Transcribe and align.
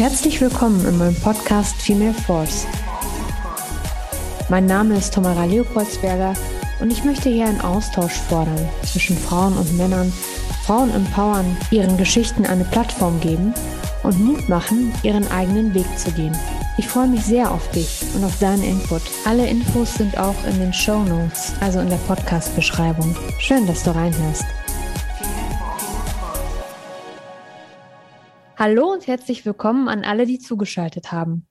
Herzlich 0.00 0.40
willkommen 0.40 0.82
in 0.86 0.96
meinem 0.96 1.14
Podcast 1.14 1.76
Female 1.76 2.14
Force. 2.14 2.66
Mein 4.48 4.64
Name 4.64 4.96
ist 4.96 5.12
Tamara 5.12 5.44
Leopoldsberger 5.44 6.32
und 6.80 6.90
ich 6.90 7.04
möchte 7.04 7.28
hier 7.28 7.44
einen 7.44 7.60
Austausch 7.60 8.14
fordern 8.14 8.66
zwischen 8.82 9.18
Frauen 9.18 9.52
und 9.58 9.76
Männern, 9.76 10.10
Frauen 10.64 10.90
empowern, 10.94 11.54
ihren 11.70 11.98
Geschichten 11.98 12.46
eine 12.46 12.64
Plattform 12.64 13.20
geben 13.20 13.52
und 14.02 14.18
Mut 14.24 14.48
machen, 14.48 14.90
ihren 15.02 15.30
eigenen 15.30 15.74
Weg 15.74 15.98
zu 15.98 16.10
gehen. 16.12 16.34
Ich 16.78 16.88
freue 16.88 17.08
mich 17.08 17.22
sehr 17.22 17.50
auf 17.50 17.70
dich 17.72 18.00
und 18.14 18.24
auf 18.24 18.38
deinen 18.38 18.62
Input. 18.62 19.02
Alle 19.26 19.46
Infos 19.46 19.92
sind 19.92 20.16
auch 20.16 20.46
in 20.46 20.60
den 20.60 20.72
Show 20.72 21.04
Notes, 21.04 21.52
also 21.60 21.78
in 21.78 21.90
der 21.90 22.00
Podcast-Beschreibung. 22.08 23.14
Schön, 23.38 23.66
dass 23.66 23.82
du 23.82 23.94
reinhörst. 23.94 24.46
Hallo 28.62 28.92
und 28.92 29.06
herzlich 29.06 29.46
willkommen 29.46 29.88
an 29.88 30.04
alle, 30.04 30.26
die 30.26 30.38
zugeschaltet 30.38 31.12
haben. 31.12 31.46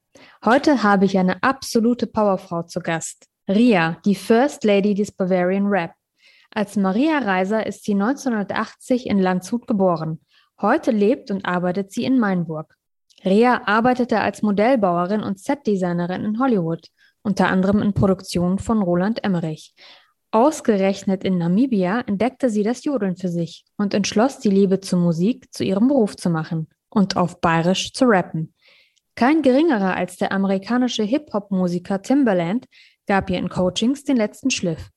Heute 0.46 0.84
habe 0.84 1.06
ich 1.06 1.18
eine 1.18 1.42
absolute 1.42 2.06
Powerfrau 2.06 2.62
zu 2.62 2.82
Gast. 2.82 3.26
Ria, 3.48 3.98
die 4.06 4.14
First 4.14 4.64
Lady 4.64 4.94
des 4.94 5.12
Bavarian 5.12 5.66
Rap. 5.66 5.94
Als 6.52 6.76
Maria 6.76 7.18
Reiser 7.18 7.66
ist 7.66 7.84
sie 7.84 7.94
1980 7.94 9.08
in 9.08 9.18
Landshut 9.18 9.66
geboren. 9.66 10.20
Heute 10.62 10.92
lebt 10.92 11.32
und 11.32 11.48
arbeitet 11.48 11.92
sie 11.92 12.04
in 12.04 12.20
Mainburg. 12.20 12.76
Ria 13.26 13.64
arbeitete 13.66 14.20
als 14.22 14.44
Modellbauerin 14.44 15.24
und 15.24 15.40
Setdesignerin 15.40 16.24
in 16.24 16.40
Hollywood, 16.40 16.90
unter 17.24 17.48
anderem 17.48 17.82
in 17.82 17.94
Produktionen 17.94 18.60
von 18.60 18.84
Roland 18.84 19.24
Emmerich. 19.24 19.74
Ausgerechnet 20.30 21.24
in 21.24 21.40
Namibia 21.40 22.02
entdeckte 22.02 22.52
sie 22.52 22.62
das 22.62 22.84
Jodeln 22.84 23.16
für 23.16 23.30
sich 23.30 23.66
und 23.78 23.96
entschloss, 23.96 24.38
die 24.38 24.52
Liebe 24.52 24.80
zur 24.80 25.00
Musik 25.00 25.52
zu 25.52 25.64
ihrem 25.64 25.88
Beruf 25.88 26.16
zu 26.16 26.30
machen 26.30 26.68
und 26.90 27.18
auf 27.18 27.42
Bayerisch 27.42 27.94
zu 27.94 28.06
rappen. 28.06 28.54
Kein 29.16 29.42
geringerer 29.42 29.96
als 29.96 30.18
der 30.18 30.32
amerikanische 30.32 31.04
Hip-Hop-Musiker 31.04 32.02
Timbaland 32.02 32.68
gab 33.06 33.30
ihr 33.30 33.38
in 33.38 33.50
Coachings 33.50 34.04
den 34.04 34.18
letzten 34.18 34.50
Schliff. 34.50 34.90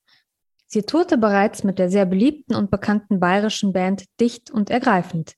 Sie 0.67 0.83
tourte 0.83 1.17
bereits 1.17 1.63
mit 1.63 1.77
der 1.77 1.89
sehr 1.89 2.05
beliebten 2.05 2.55
und 2.55 2.71
bekannten 2.71 3.19
bayerischen 3.19 3.73
Band 3.73 4.05
Dicht 4.19 4.49
und 4.49 4.69
Ergreifend. 4.69 5.35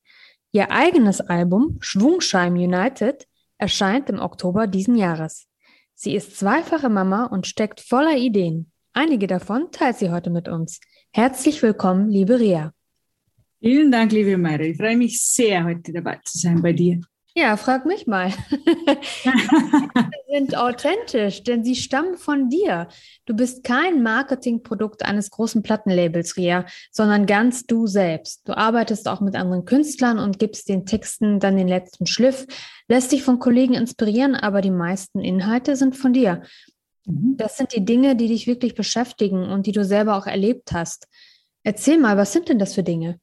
Ihr 0.51 0.71
eigenes 0.71 1.19
Album 1.19 1.77
Schwungscheim 1.81 2.53
United 2.53 3.27
erscheint 3.57 4.09
im 4.09 4.19
Oktober 4.19 4.67
diesen 4.67 4.95
Jahres. 4.95 5.47
Sie 5.93 6.15
ist 6.15 6.37
zweifache 6.37 6.89
Mama 6.89 7.25
und 7.25 7.47
steckt 7.47 7.81
voller 7.81 8.15
Ideen. 8.15 8.71
Einige 8.93 9.27
davon 9.27 9.71
teilt 9.71 9.97
sie 9.97 10.11
heute 10.11 10.29
mit 10.29 10.47
uns. 10.47 10.79
Herzlich 11.11 11.61
willkommen, 11.61 12.09
liebe 12.09 12.39
Ria. 12.39 12.71
Vielen 13.65 13.91
Dank, 13.91 14.11
liebe 14.11 14.37
Mayra. 14.37 14.61
Ich 14.61 14.77
freue 14.77 14.95
mich 14.95 15.19
sehr, 15.19 15.63
heute 15.63 15.91
dabei 15.91 16.19
zu 16.23 16.37
sein 16.37 16.61
bei 16.61 16.71
dir. 16.71 17.01
Ja, 17.33 17.57
frag 17.57 17.87
mich 17.87 18.05
mal. 18.05 18.29
Sie 19.23 19.31
sind 20.31 20.55
authentisch, 20.55 21.41
denn 21.41 21.63
sie 21.63 21.75
stammen 21.75 22.15
von 22.15 22.49
dir. 22.49 22.89
Du 23.25 23.35
bist 23.35 23.63
kein 23.63 24.03
Marketingprodukt 24.03 25.03
eines 25.03 25.31
großen 25.31 25.63
Plattenlabels, 25.63 26.37
Ria, 26.37 26.67
sondern 26.91 27.25
ganz 27.25 27.65
du 27.65 27.87
selbst. 27.87 28.47
Du 28.47 28.55
arbeitest 28.55 29.07
auch 29.07 29.19
mit 29.19 29.35
anderen 29.35 29.65
Künstlern 29.65 30.19
und 30.19 30.37
gibst 30.37 30.69
den 30.69 30.85
Texten 30.85 31.39
dann 31.39 31.57
den 31.57 31.67
letzten 31.67 32.05
Schliff, 32.05 32.45
lässt 32.87 33.13
dich 33.13 33.23
von 33.23 33.39
Kollegen 33.39 33.73
inspirieren, 33.73 34.35
aber 34.35 34.61
die 34.61 34.69
meisten 34.69 35.21
Inhalte 35.21 35.75
sind 35.75 35.95
von 35.95 36.13
dir. 36.13 36.43
Mhm. 37.05 37.33
Das 37.37 37.57
sind 37.57 37.73
die 37.73 37.83
Dinge, 37.83 38.15
die 38.15 38.27
dich 38.27 38.45
wirklich 38.45 38.75
beschäftigen 38.75 39.49
und 39.49 39.65
die 39.65 39.71
du 39.71 39.83
selber 39.83 40.17
auch 40.17 40.27
erlebt 40.27 40.71
hast. 40.71 41.07
Erzähl 41.63 41.97
mal, 41.97 42.15
was 42.15 42.31
sind 42.31 42.47
denn 42.47 42.59
das 42.59 42.75
für 42.75 42.83
Dinge? 42.83 43.19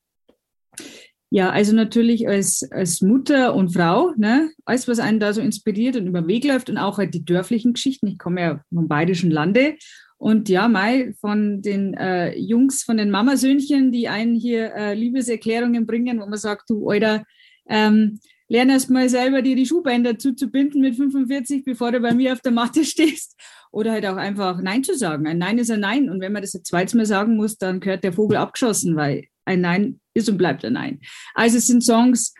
Ja, 1.31 1.49
also 1.49 1.75
natürlich 1.75 2.29
als, 2.29 2.63
als 2.71 3.01
Mutter 3.01 3.55
und 3.55 3.71
Frau, 3.71 4.13
ne, 4.17 4.51
alles, 4.67 4.87
was 4.87 4.99
einen 4.99 5.19
da 5.19 5.33
so 5.33 5.41
inspiriert 5.41 5.97
und 5.97 6.07
über 6.07 6.21
den 6.21 6.29
Weg 6.29 6.45
läuft 6.45 6.69
und 6.69 6.77
auch 6.77 6.99
halt 6.99 7.15
die 7.15 7.25
dörflichen 7.25 7.73
Geschichten. 7.73 8.07
Ich 8.07 8.19
komme 8.19 8.41
ja 8.43 8.61
vom 8.69 8.87
bayerischen 8.87 9.31
Lande 9.31 9.77
und 10.19 10.49
ja, 10.51 10.69
Mai 10.69 11.15
von 11.21 11.63
den 11.63 11.95
äh, 11.95 12.39
Jungs, 12.39 12.83
von 12.83 12.99
den 12.99 13.11
Mamasöhnchen, 13.11 13.93
die 13.93 14.09
einen 14.09 14.35
hier 14.37 14.75
äh, 14.75 14.95
Liebeserklärungen 14.95 15.87
bringen, 15.87 16.21
wo 16.21 16.27
man 16.27 16.39
sagt, 16.39 16.69
du 16.69 16.89
Alter, 16.91 17.25
ähm, 17.67 18.21
lern 18.49 18.69
erst 18.69 18.91
mal 18.91 19.09
selber 19.09 19.41
dir 19.41 19.57
die 19.57 19.65
Schuhbänder 19.65 20.19
zuzubinden 20.19 20.83
mit 20.83 20.97
45, 20.97 21.65
bevor 21.65 21.91
du 21.93 22.01
bei 22.01 22.13
mir 22.13 22.35
auf 22.35 22.41
der 22.41 22.53
Matte 22.53 22.85
stehst. 22.85 23.41
Oder 23.73 23.93
halt 23.93 24.05
auch 24.05 24.17
einfach 24.17 24.61
Nein 24.61 24.85
zu 24.85 24.95
sagen. 24.97 25.27
Ein 25.27 25.39
Nein 25.39 25.57
ist 25.57 25.71
ein 25.71 25.81
Nein. 25.81 26.11
Und 26.11 26.21
wenn 26.21 26.33
man 26.33 26.43
das 26.43 26.53
zweites 26.53 26.93
Mal 26.93 27.07
sagen 27.07 27.37
muss, 27.37 27.57
dann 27.57 27.81
gehört 27.81 28.05
der 28.05 28.13
Vogel 28.13 28.37
abgeschossen, 28.37 28.95
weil 28.95 29.25
ein 29.47 29.63
Nein 29.63 30.02
ist 30.15 30.29
und 30.29 30.39
bleibt 30.39 30.65
ein 30.65 30.75
Nein. 30.75 31.01
Also 31.35 31.59
es 31.59 31.67
sind 31.67 31.83
Songs, 31.83 32.35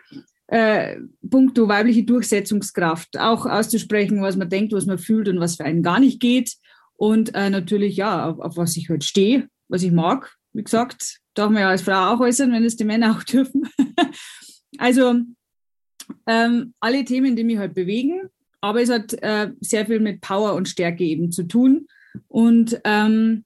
äh, 0.47 0.97
puncto 1.27 1.67
weibliche 1.67 2.03
Durchsetzungskraft, 2.03 3.17
auch 3.19 3.45
auszusprechen, 3.45 4.21
was 4.21 4.35
man 4.35 4.49
denkt, 4.49 4.73
was 4.73 4.85
man 4.85 4.97
fühlt 4.97 5.27
und 5.29 5.39
was 5.39 5.55
für 5.55 5.65
einen 5.65 5.83
gar 5.83 5.99
nicht 5.99 6.19
geht. 6.19 6.53
Und 6.95 7.33
äh, 7.35 7.49
natürlich, 7.49 7.97
ja, 7.97 8.29
auf, 8.29 8.39
auf 8.39 8.57
was 8.57 8.77
ich 8.77 8.85
heute 8.85 8.93
halt 8.93 9.03
stehe, 9.03 9.47
was 9.67 9.83
ich 9.83 9.91
mag. 9.91 10.35
Wie 10.53 10.63
gesagt, 10.63 11.19
darf 11.33 11.49
man 11.49 11.61
ja 11.61 11.69
als 11.69 11.81
Frau 11.81 12.13
auch 12.13 12.19
äußern, 12.19 12.51
wenn 12.51 12.63
es 12.63 12.75
die 12.75 12.83
Männer 12.83 13.17
auch 13.17 13.23
dürfen. 13.23 13.63
also 14.77 15.21
ähm, 16.27 16.73
alle 16.79 17.03
Themen, 17.05 17.35
die 17.35 17.43
mich 17.43 17.57
halt 17.57 17.73
bewegen, 17.73 18.29
aber 18.61 18.81
es 18.81 18.89
hat 18.89 19.13
äh, 19.21 19.51
sehr 19.59 19.85
viel 19.85 19.99
mit 19.99 20.21
Power 20.21 20.53
und 20.53 20.69
Stärke 20.69 21.03
eben 21.03 21.31
zu 21.31 21.43
tun. 21.43 21.87
Und 22.27 22.79
ähm, 22.83 23.43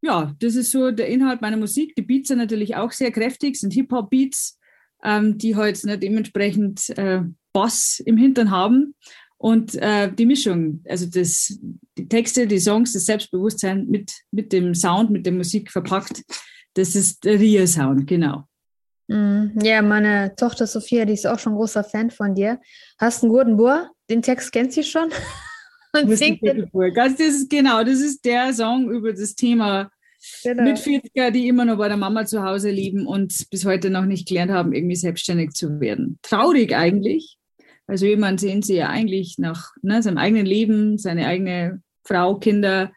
ja, 0.00 0.34
das 0.38 0.54
ist 0.54 0.70
so 0.70 0.90
der 0.90 1.08
Inhalt 1.08 1.40
meiner 1.40 1.56
Musik. 1.56 1.94
Die 1.96 2.02
Beats 2.02 2.28
sind 2.28 2.38
natürlich 2.38 2.76
auch 2.76 2.92
sehr 2.92 3.10
kräftig, 3.10 3.56
sind 3.56 3.72
Hip-Hop-Beats, 3.72 4.58
ähm, 5.04 5.38
die 5.38 5.56
halt 5.56 5.82
ne, 5.84 5.98
dementsprechend 5.98 6.90
äh, 6.90 7.22
Bass 7.52 8.00
im 8.04 8.16
Hintern 8.16 8.50
haben. 8.50 8.94
Und 9.36 9.76
äh, 9.76 10.12
die 10.12 10.26
Mischung, 10.26 10.82
also 10.88 11.06
das, 11.06 11.58
die 11.96 12.08
Texte, 12.08 12.46
die 12.46 12.58
Songs, 12.58 12.92
das 12.92 13.06
Selbstbewusstsein 13.06 13.86
mit, 13.86 14.12
mit 14.32 14.52
dem 14.52 14.74
Sound, 14.74 15.10
mit 15.10 15.26
der 15.26 15.32
Musik 15.32 15.70
verpackt, 15.70 16.22
das 16.74 16.96
ist 16.96 17.24
der 17.24 17.38
Ria-Sound, 17.38 18.06
genau. 18.06 18.44
Mm, 19.08 19.58
ja, 19.62 19.80
meine 19.80 20.34
Tochter 20.36 20.66
Sophia, 20.66 21.04
die 21.04 21.14
ist 21.14 21.26
auch 21.26 21.38
schon 21.38 21.54
großer 21.54 21.84
Fan 21.84 22.10
von 22.10 22.34
dir. 22.34 22.60
Hast 22.98 23.22
einen 23.22 23.32
guten 23.32 23.56
Bur? 23.56 23.90
Den 24.10 24.22
Text 24.22 24.52
kennt 24.52 24.72
sie 24.72 24.84
schon? 24.84 25.10
und 26.04 26.16
singt 26.16 26.42
den. 26.42 26.70
Also 26.72 26.94
das 26.94 27.20
ist, 27.20 27.50
genau, 27.50 27.82
das 27.84 28.00
ist 28.00 28.24
der 28.24 28.52
Song 28.52 28.90
über 28.90 29.12
das 29.12 29.34
Thema 29.34 29.90
genau. 30.42 30.64
mit 30.64 30.78
40er, 30.78 31.30
die 31.30 31.48
immer 31.48 31.64
noch 31.64 31.78
bei 31.78 31.88
der 31.88 31.96
Mama 31.96 32.26
zu 32.26 32.42
Hause 32.42 32.70
leben 32.70 33.06
und 33.06 33.48
bis 33.50 33.64
heute 33.64 33.90
noch 33.90 34.04
nicht 34.04 34.28
gelernt 34.28 34.52
haben, 34.52 34.72
irgendwie 34.72 34.96
selbstständig 34.96 35.52
zu 35.52 35.80
werden. 35.80 36.18
Traurig 36.22 36.74
eigentlich. 36.74 37.36
Also 37.86 38.06
jemand 38.06 38.40
sehen 38.40 38.62
sie 38.62 38.76
ja 38.76 38.88
eigentlich 38.90 39.38
nach 39.38 39.72
ne, 39.82 40.02
seinem 40.02 40.18
eigenen 40.18 40.46
Leben, 40.46 40.98
seine 40.98 41.26
eigene 41.26 41.82
Frau, 42.04 42.38
Kinder, 42.38 42.92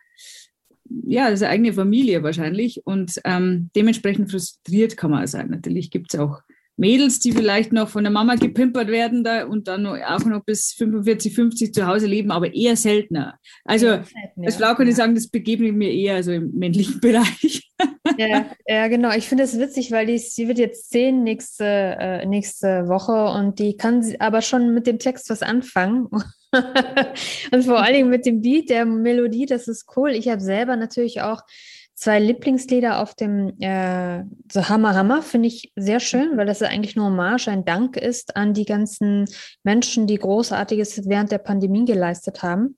ja, 1.08 1.36
seine 1.36 1.52
eigene 1.52 1.74
Familie 1.74 2.24
wahrscheinlich. 2.24 2.86
Und 2.86 3.22
ähm, 3.24 3.70
dementsprechend 3.76 4.32
frustriert 4.32 4.98
kann 4.98 5.12
man 5.12 5.26
sein. 5.28 5.50
Natürlich 5.50 5.92
gibt 5.92 6.14
es 6.14 6.20
auch 6.20 6.42
Mädels, 6.82 7.20
die 7.20 7.32
vielleicht 7.32 7.72
noch 7.72 7.90
von 7.90 8.04
der 8.04 8.12
Mama 8.12 8.36
gepimpert 8.36 8.88
werden 8.88 9.24
da 9.24 9.46
und 9.46 9.68
dann 9.68 9.86
auch 9.86 10.26
noch 10.26 10.44
bis 10.44 10.74
45, 10.74 11.34
50 11.34 11.74
zu 11.76 11.86
Hause 11.86 12.08
leben, 12.08 12.32
aber 12.32 12.54
eher 12.56 12.76
seltener. 12.76 13.38
Also 13.64 13.86
ja, 13.86 14.04
selten, 14.04 14.46
als 14.46 14.56
Frau 14.56 14.74
kann 14.74 14.88
ich 14.88 14.96
sagen, 14.96 15.14
das 15.14 15.28
begegnet 15.28 15.76
mir 15.76 15.94
eher 15.94 16.24
so 16.24 16.32
im 16.32 16.52
männlichen 16.54 17.00
Bereich. 17.02 17.72
Ja, 18.18 18.48
ja 18.68 18.88
genau. 18.88 19.16
Ich 19.16 19.28
finde 19.28 19.44
es 19.44 19.60
witzig, 19.60 19.92
weil 19.92 20.08
die, 20.08 20.18
sie 20.18 20.48
wird 20.48 20.58
jetzt 20.58 20.90
zehn 20.90 21.24
nächste, 21.24 21.66
äh, 21.66 22.26
nächste 22.26 22.88
Woche 22.88 23.26
und 23.40 23.60
die 23.60 23.78
kann 23.78 24.04
aber 24.18 24.42
schon 24.42 24.74
mit 24.74 24.88
dem 24.88 24.98
Text 24.98 25.30
was 25.30 25.44
anfangen. 25.44 26.08
und 27.52 27.64
vor 27.64 27.80
allen 27.80 27.94
Dingen 27.94 28.10
mit 28.10 28.26
dem 28.26 28.42
Beat, 28.42 28.72
der 28.72 28.86
Melodie, 28.86 29.46
das 29.46 29.68
ist 29.68 29.86
cool. 29.96 30.10
Ich 30.12 30.28
habe 30.30 30.42
selber 30.42 30.76
natürlich 30.78 31.22
auch 31.22 31.44
zwei 32.02 32.20
Lieblingslieder 32.20 33.00
auf 33.00 33.14
dem 33.14 33.54
äh, 33.62 34.24
so 34.52 34.68
Hammer 34.68 34.96
Hammer 34.96 35.22
finde 35.22 35.50
ich 35.50 35.72
sehr 35.76 36.00
schön, 36.00 36.36
weil 36.36 36.48
das 36.48 36.64
eigentlich 36.64 36.96
nur 36.96 37.06
Hommage, 37.06 37.48
ein 37.48 37.64
Dank 37.64 37.96
ist 37.96 38.36
an 38.36 38.56
die 38.56 38.66
ganzen 38.66 39.26
Menschen, 39.64 40.08
die 40.08 40.18
Großartiges 40.18 41.08
während 41.08 41.32
der 41.32 41.38
Pandemie 41.38 41.86
geleistet 41.86 42.42
haben. 42.42 42.76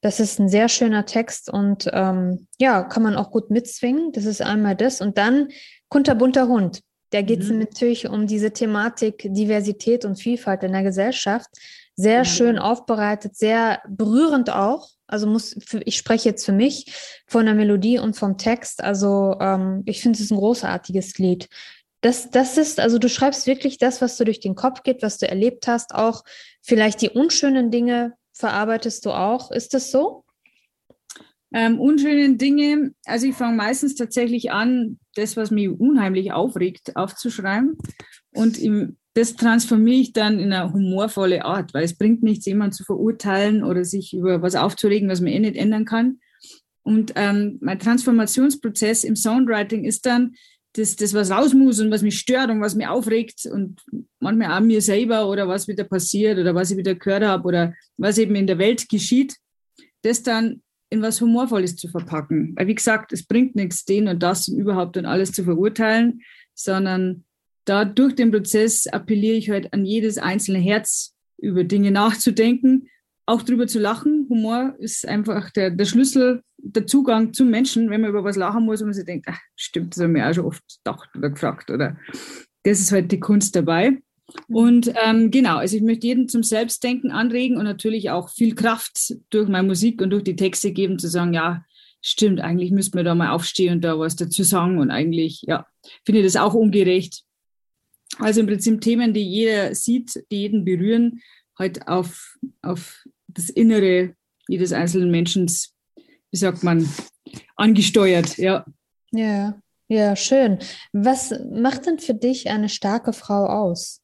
Das 0.00 0.18
ist 0.18 0.40
ein 0.40 0.48
sehr 0.48 0.68
schöner 0.68 1.06
Text 1.06 1.48
und 1.48 1.88
ähm, 1.92 2.48
ja, 2.58 2.82
kann 2.82 3.04
man 3.04 3.14
auch 3.14 3.30
gut 3.30 3.50
mitzwingen. 3.50 4.10
Das 4.10 4.24
ist 4.24 4.42
einmal 4.42 4.74
das. 4.74 5.00
Und 5.00 5.16
dann 5.16 5.48
Kunterbunter 5.88 6.48
Hund. 6.48 6.80
Da 7.10 7.22
geht 7.22 7.42
es 7.42 7.50
mhm. 7.50 7.60
natürlich 7.60 8.08
um 8.08 8.26
diese 8.26 8.50
Thematik 8.50 9.28
Diversität 9.32 10.04
und 10.04 10.18
Vielfalt 10.18 10.64
in 10.64 10.72
der 10.72 10.82
Gesellschaft. 10.82 11.46
Sehr 11.94 12.18
ja. 12.18 12.24
schön 12.24 12.58
aufbereitet, 12.58 13.36
sehr 13.36 13.80
berührend 13.88 14.50
auch. 14.50 14.88
Also 15.06 15.26
muss, 15.26 15.56
ich 15.84 15.96
spreche 15.96 16.28
jetzt 16.28 16.44
für 16.44 16.52
mich 16.52 16.92
von 17.26 17.46
der 17.46 17.54
Melodie 17.54 17.98
und 17.98 18.16
vom 18.16 18.38
Text. 18.38 18.82
Also 18.82 19.36
ähm, 19.40 19.82
ich 19.86 20.00
finde 20.00 20.20
es 20.20 20.30
ein 20.30 20.38
großartiges 20.38 21.18
Lied. 21.18 21.48
Das, 22.00 22.30
das 22.30 22.58
ist, 22.58 22.78
also 22.78 22.98
du 22.98 23.08
schreibst 23.08 23.46
wirklich 23.46 23.78
das, 23.78 24.00
was 24.00 24.16
dir 24.16 24.24
durch 24.24 24.40
den 24.40 24.54
Kopf 24.54 24.82
geht, 24.82 25.02
was 25.02 25.18
du 25.18 25.28
erlebt 25.28 25.66
hast, 25.66 25.94
auch 25.94 26.24
vielleicht 26.62 27.00
die 27.02 27.10
unschönen 27.10 27.70
Dinge 27.70 28.14
verarbeitest 28.32 29.06
du 29.06 29.10
auch. 29.10 29.50
Ist 29.50 29.74
das 29.74 29.90
so? 29.90 30.24
Ähm, 31.52 31.80
unschönen 31.80 32.38
Dinge, 32.38 32.92
also 33.06 33.26
ich 33.26 33.34
fange 33.34 33.56
meistens 33.56 33.94
tatsächlich 33.94 34.50
an, 34.50 34.98
das, 35.14 35.36
was 35.36 35.50
mich 35.50 35.68
unheimlich 35.70 36.32
aufregt, 36.32 36.96
aufzuschreiben. 36.96 37.78
Und 38.34 38.58
im 38.58 38.98
das 39.16 39.34
transformiere 39.34 40.02
ich 40.02 40.12
dann 40.12 40.38
in 40.38 40.52
eine 40.52 40.70
humorvolle 40.74 41.42
Art, 41.42 41.72
weil 41.72 41.84
es 41.84 41.96
bringt 41.96 42.22
nichts, 42.22 42.44
jemanden 42.44 42.74
zu 42.74 42.84
verurteilen 42.84 43.64
oder 43.64 43.82
sich 43.82 44.12
über 44.12 44.42
was 44.42 44.56
aufzuregen, 44.56 45.08
was 45.08 45.22
man 45.22 45.32
eh 45.32 45.38
nicht 45.38 45.56
ändern 45.56 45.86
kann. 45.86 46.20
Und 46.82 47.14
ähm, 47.16 47.56
mein 47.62 47.78
Transformationsprozess 47.78 49.04
im 49.04 49.16
Songwriting 49.16 49.84
ist 49.84 50.04
dann, 50.04 50.34
das, 50.74 50.96
das, 50.96 51.14
was 51.14 51.30
raus 51.30 51.54
muss 51.54 51.80
und 51.80 51.90
was 51.90 52.02
mich 52.02 52.18
stört 52.18 52.50
und 52.50 52.60
was 52.60 52.74
mich 52.74 52.86
aufregt 52.86 53.46
und 53.46 53.80
manchmal 54.20 54.50
auch 54.50 54.60
mir 54.60 54.82
selber 54.82 55.30
oder 55.30 55.48
was 55.48 55.66
wieder 55.66 55.84
passiert 55.84 56.38
oder 56.38 56.54
was 56.54 56.70
ich 56.70 56.76
wieder 56.76 56.94
gehört 56.94 57.24
habe 57.24 57.48
oder 57.48 57.74
was 57.96 58.18
eben 58.18 58.34
in 58.34 58.46
der 58.46 58.58
Welt 58.58 58.86
geschieht, 58.90 59.36
das 60.02 60.22
dann 60.22 60.60
in 60.90 61.00
was 61.00 61.22
Humorvolles 61.22 61.76
zu 61.76 61.88
verpacken. 61.88 62.52
Weil, 62.54 62.66
wie 62.66 62.74
gesagt, 62.74 63.14
es 63.14 63.26
bringt 63.26 63.56
nichts, 63.56 63.86
den 63.86 64.08
und 64.08 64.22
das 64.22 64.48
und 64.48 64.58
überhaupt 64.58 64.98
und 64.98 65.06
alles 65.06 65.32
zu 65.32 65.42
verurteilen, 65.42 66.20
sondern 66.52 67.24
da 67.66 67.84
durch 67.84 68.14
den 68.14 68.30
Prozess 68.30 68.86
appelliere 68.86 69.36
ich 69.36 69.50
halt 69.50 69.72
an 69.74 69.84
jedes 69.84 70.16
einzelne 70.16 70.58
Herz, 70.58 71.14
über 71.38 71.64
Dinge 71.64 71.90
nachzudenken, 71.90 72.88
auch 73.26 73.42
drüber 73.42 73.66
zu 73.66 73.78
lachen. 73.78 74.26
Humor 74.30 74.74
ist 74.78 75.06
einfach 75.06 75.50
der, 75.50 75.70
der 75.70 75.84
Schlüssel, 75.84 76.42
der 76.58 76.86
Zugang 76.86 77.34
zum 77.34 77.50
Menschen, 77.50 77.90
wenn 77.90 78.00
man 78.00 78.10
über 78.10 78.24
was 78.24 78.36
lachen 78.36 78.64
muss 78.64 78.80
und 78.80 78.86
man 78.86 78.94
sich 78.94 79.04
denkt, 79.04 79.26
ach, 79.28 79.38
stimmt, 79.54 79.94
das 79.94 80.02
haben 80.02 80.14
wir 80.14 80.26
auch 80.26 80.32
schon 80.32 80.46
oft 80.46 80.62
gedacht 80.78 81.10
oder 81.14 81.30
gefragt. 81.30 81.70
Oder 81.70 81.98
das 82.62 82.80
ist 82.80 82.92
halt 82.92 83.12
die 83.12 83.20
Kunst 83.20 83.54
dabei. 83.54 83.98
Und 84.48 84.92
ähm, 85.04 85.30
genau, 85.30 85.58
also 85.58 85.76
ich 85.76 85.82
möchte 85.82 86.06
jeden 86.06 86.28
zum 86.28 86.42
Selbstdenken 86.42 87.10
anregen 87.10 87.56
und 87.56 87.64
natürlich 87.64 88.10
auch 88.10 88.30
viel 88.30 88.54
Kraft 88.54 89.14
durch 89.30 89.48
meine 89.48 89.66
Musik 89.66 90.00
und 90.00 90.10
durch 90.10 90.24
die 90.24 90.36
Texte 90.36 90.72
geben, 90.72 90.98
zu 90.98 91.08
sagen, 91.08 91.34
ja, 91.34 91.64
stimmt, 92.00 92.40
eigentlich 92.40 92.70
müsste 92.70 92.96
man 92.96 93.04
da 93.04 93.14
mal 93.14 93.30
aufstehen 93.30 93.74
und 93.74 93.80
da 93.82 93.98
was 93.98 94.16
dazu 94.16 94.42
sagen. 94.42 94.78
Und 94.78 94.90
eigentlich, 94.90 95.42
ja, 95.42 95.66
finde 96.04 96.20
ich 96.20 96.26
das 96.26 96.36
auch 96.36 96.54
ungerecht. 96.54 97.25
Also 98.18 98.40
im 98.40 98.46
Prinzip 98.46 98.80
Themen, 98.80 99.12
die 99.12 99.22
jeder 99.22 99.74
sieht, 99.74 100.24
die 100.30 100.42
jeden 100.42 100.64
berühren, 100.64 101.20
halt 101.58 101.86
auf, 101.88 102.36
auf 102.62 103.04
das 103.28 103.50
Innere 103.50 104.14
jedes 104.48 104.72
einzelnen 104.72 105.10
Menschen, 105.10 105.46
wie 106.30 106.36
sagt 106.36 106.62
man, 106.62 106.88
angesteuert, 107.56 108.36
ja. 108.38 108.64
Ja, 109.10 109.60
ja, 109.88 110.16
schön. 110.16 110.58
Was 110.92 111.34
macht 111.50 111.86
denn 111.86 111.98
für 111.98 112.14
dich 112.14 112.48
eine 112.48 112.68
starke 112.68 113.12
Frau 113.12 113.46
aus? 113.46 114.02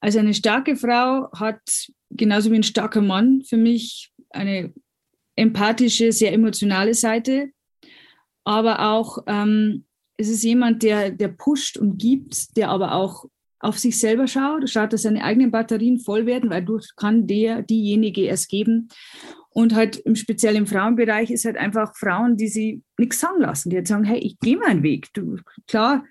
Also 0.00 0.18
eine 0.18 0.34
starke 0.34 0.76
Frau 0.76 1.30
hat 1.32 1.60
genauso 2.10 2.50
wie 2.50 2.56
ein 2.56 2.62
starker 2.62 3.02
Mann 3.02 3.42
für 3.42 3.56
mich 3.56 4.12
eine 4.30 4.72
empathische, 5.34 6.12
sehr 6.12 6.32
emotionale 6.32 6.94
Seite, 6.94 7.50
aber 8.44 8.92
auch 8.92 9.18
ähm, 9.26 9.85
es 10.16 10.28
ist 10.28 10.42
jemand, 10.42 10.82
der, 10.82 11.10
der 11.10 11.28
pusht 11.28 11.76
und 11.76 11.98
gibt, 11.98 12.56
der 12.56 12.70
aber 12.70 12.92
auch 12.92 13.26
auf 13.58 13.78
sich 13.78 13.98
selber 13.98 14.26
schaut, 14.26 14.68
schaut, 14.68 14.92
dass 14.92 15.02
seine 15.02 15.24
eigenen 15.24 15.50
Batterien 15.50 15.98
voll 15.98 16.26
werden, 16.26 16.50
weil 16.50 16.64
durch 16.64 16.94
kann 16.96 17.26
der, 17.26 17.62
diejenige 17.62 18.28
es 18.28 18.48
geben. 18.48 18.88
Und 19.50 19.74
halt 19.74 19.96
im 19.96 20.14
speziell 20.16 20.56
im 20.56 20.66
Frauenbereich 20.66 21.30
ist 21.30 21.46
halt 21.46 21.56
einfach 21.56 21.96
Frauen, 21.96 22.36
die 22.36 22.48
sie 22.48 22.82
nichts 22.98 23.20
sagen 23.20 23.40
lassen, 23.40 23.70
die 23.70 23.76
halt 23.76 23.88
sagen, 23.88 24.04
hey, 24.04 24.18
ich 24.18 24.38
gehe 24.40 24.58
meinen 24.58 24.82
Weg. 24.82 25.08
Du, 25.14 25.38
klar, 25.66 26.04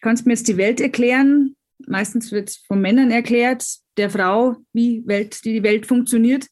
kannst 0.00 0.26
mir 0.26 0.34
jetzt 0.34 0.48
die 0.48 0.56
Welt 0.56 0.80
erklären. 0.80 1.56
Meistens 1.86 2.30
wird 2.30 2.50
es 2.50 2.56
von 2.58 2.80
Männern 2.80 3.10
erklärt, 3.10 3.64
der 3.96 4.08
Frau, 4.08 4.56
wie 4.72 5.06
Welt, 5.06 5.44
die, 5.44 5.54
die 5.54 5.62
Welt 5.62 5.86
funktioniert, 5.86 6.46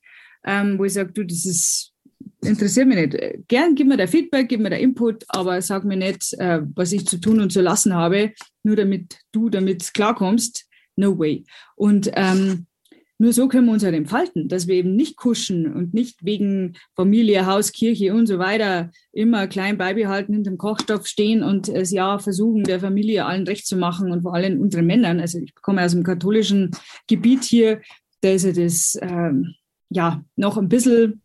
ähm, 0.45 0.79
wo 0.79 0.85
ich 0.85 0.93
sage, 0.93 1.13
du, 1.13 1.25
das 1.25 1.47
ist 1.47 1.94
interessiert 2.45 2.87
mich 2.87 2.97
nicht. 2.97 3.49
Gern 3.49 3.75
gib 3.75 3.89
mir 3.89 3.97
da 3.97 4.07
Feedback, 4.07 4.49
gib 4.49 4.61
mir 4.61 4.71
da 4.71 4.77
Input, 4.77 5.25
aber 5.29 5.61
sag 5.63 5.85
mir 5.85 5.97
nicht, 5.97 6.35
äh, 6.35 6.61
was 6.75 6.93
ich 6.93 7.07
zu 7.07 7.19
tun 7.19 7.41
und 7.41 7.53
zu 7.53 7.61
lassen 7.61 7.95
habe, 7.95 8.33
nur 8.63 8.77
damit 8.77 9.19
du 9.33 9.49
damit 9.49 9.95
klarkommst. 9.95 10.67
No 10.97 11.19
way. 11.19 11.45
Und 11.77 12.11
ähm, 12.15 12.67
nur 13.19 13.33
so 13.33 13.47
können 13.47 13.67
wir 13.67 13.73
uns 13.73 13.85
halt 13.85 13.95
entfalten, 13.95 14.49
dass 14.49 14.67
wir 14.67 14.75
eben 14.75 14.97
nicht 14.97 15.17
kuschen 15.17 15.73
und 15.73 15.95
nicht 15.95 16.25
wegen 16.25 16.77
Familie, 16.97 17.47
Haus, 17.47 17.71
Kirche 17.71 18.13
und 18.13 18.27
so 18.27 18.39
weiter 18.39 18.91
immer 19.13 19.47
klein 19.47 19.79
beibehalten 19.79 20.35
hinterm 20.35 20.59
Kochstoff 20.59 21.07
stehen 21.07 21.43
und 21.43 21.69
es 21.69 21.93
ja 21.93 22.19
versuchen, 22.19 22.65
der 22.65 22.81
Familie 22.81 23.25
allen 23.25 23.47
recht 23.47 23.67
zu 23.67 23.77
machen 23.77 24.11
und 24.11 24.23
vor 24.23 24.35
allem 24.35 24.61
unseren 24.61 24.87
Männern. 24.87 25.21
Also 25.21 25.39
ich 25.39 25.55
komme 25.55 25.85
aus 25.85 25.93
dem 25.93 26.03
katholischen 26.03 26.73
Gebiet 27.07 27.45
hier, 27.45 27.81
da 28.21 28.31
ist 28.31 28.45
ja 28.45 28.53
das 28.53 28.99
ähm, 29.01 29.55
ja 29.91 30.25
noch 30.37 30.59
ein 30.59 30.69
bisschen 30.69 31.23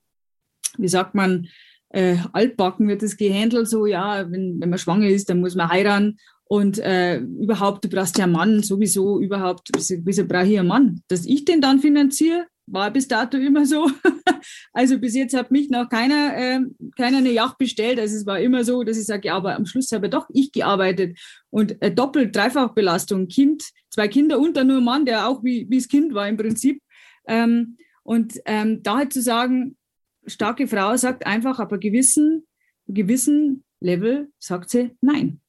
wie 0.78 0.88
sagt 0.88 1.16
man, 1.16 1.48
äh, 1.90 2.18
altbacken 2.34 2.88
wird 2.88 3.02
das 3.02 3.18
gehandelt, 3.18 3.68
so 3.68 3.86
ja, 3.86 4.30
wenn, 4.32 4.60
wenn 4.60 4.70
man 4.70 4.80
schwanger 4.80 5.08
ist, 5.08 5.30
dann 5.30 5.40
muss 5.40 5.56
man 5.56 5.70
heiraten 5.70 6.18
und 6.52 6.80
äh, 6.80 7.18
überhaupt, 7.20 7.86
du 7.86 7.90
brauchst 7.90 8.18
ja 8.18 8.24
einen 8.24 8.34
Mann, 8.34 8.64
sowieso 8.64 9.20
überhaupt, 9.20 9.70
wieso 9.76 10.26
brauche 10.26 10.48
ich 10.48 10.58
einen 10.58 10.68
Mann? 10.68 11.04
Dass 11.08 11.28
ich 11.28 11.46
den 11.46 11.62
dann 11.62 11.80
finanziere, 11.80 12.48
war 12.66 12.90
bis 12.90 13.08
dato 13.08 13.38
immer 13.38 13.68
so. 13.68 13.88
also 14.74 14.98
bis 14.98 15.14
jetzt 15.14 15.36
hat 15.36 15.52
mich 15.52 15.70
noch 15.70 15.90
keiner, 15.90 16.36
äh, 16.36 16.60
keiner 16.98 17.20
eine 17.20 17.32
Yacht 17.32 17.60
bestellt. 17.60 18.00
Also 18.00 18.16
es 18.16 18.26
war 18.26 18.40
immer 18.40 18.64
so, 18.64 18.84
dass 18.84 18.98
ich 18.98 19.06
sage, 19.06 19.28
ja, 19.28 19.36
aber 19.36 19.56
am 19.56 19.68
Schluss 19.68 19.92
habe 19.92 20.10
doch 20.10 20.28
ich 20.34 20.52
gearbeitet. 20.52 21.20
Und 21.52 21.80
äh, 21.84 21.94
doppelt, 21.94 22.36
dreifach 22.36 22.74
Belastung, 22.74 23.28
Kind, 23.28 23.70
zwei 23.92 24.08
Kinder 24.08 24.40
und 24.40 24.58
dann 24.58 24.68
nur 24.68 24.78
ein 24.78 24.84
Mann, 24.84 25.06
der 25.06 25.28
auch 25.28 25.44
wie, 25.44 25.68
wie 25.70 25.78
das 25.78 25.88
Kind 25.88 26.16
war 26.16 26.28
im 26.28 26.38
Prinzip. 26.38 26.82
Ähm, 27.28 27.78
und 28.02 28.40
ähm, 28.46 28.82
da 28.82 28.98
halt 28.98 29.14
zu 29.14 29.22
sagen, 29.22 29.78
starke 30.26 30.68
Frau 30.68 30.96
sagt 30.98 31.26
einfach 31.26 31.60
ab 31.60 31.72
einem 31.72 31.80
gewissen, 31.80 32.46
gewissen 32.88 33.64
Level, 33.80 34.30
sagt 34.40 34.70
sie 34.70 34.92
nein. 35.02 35.42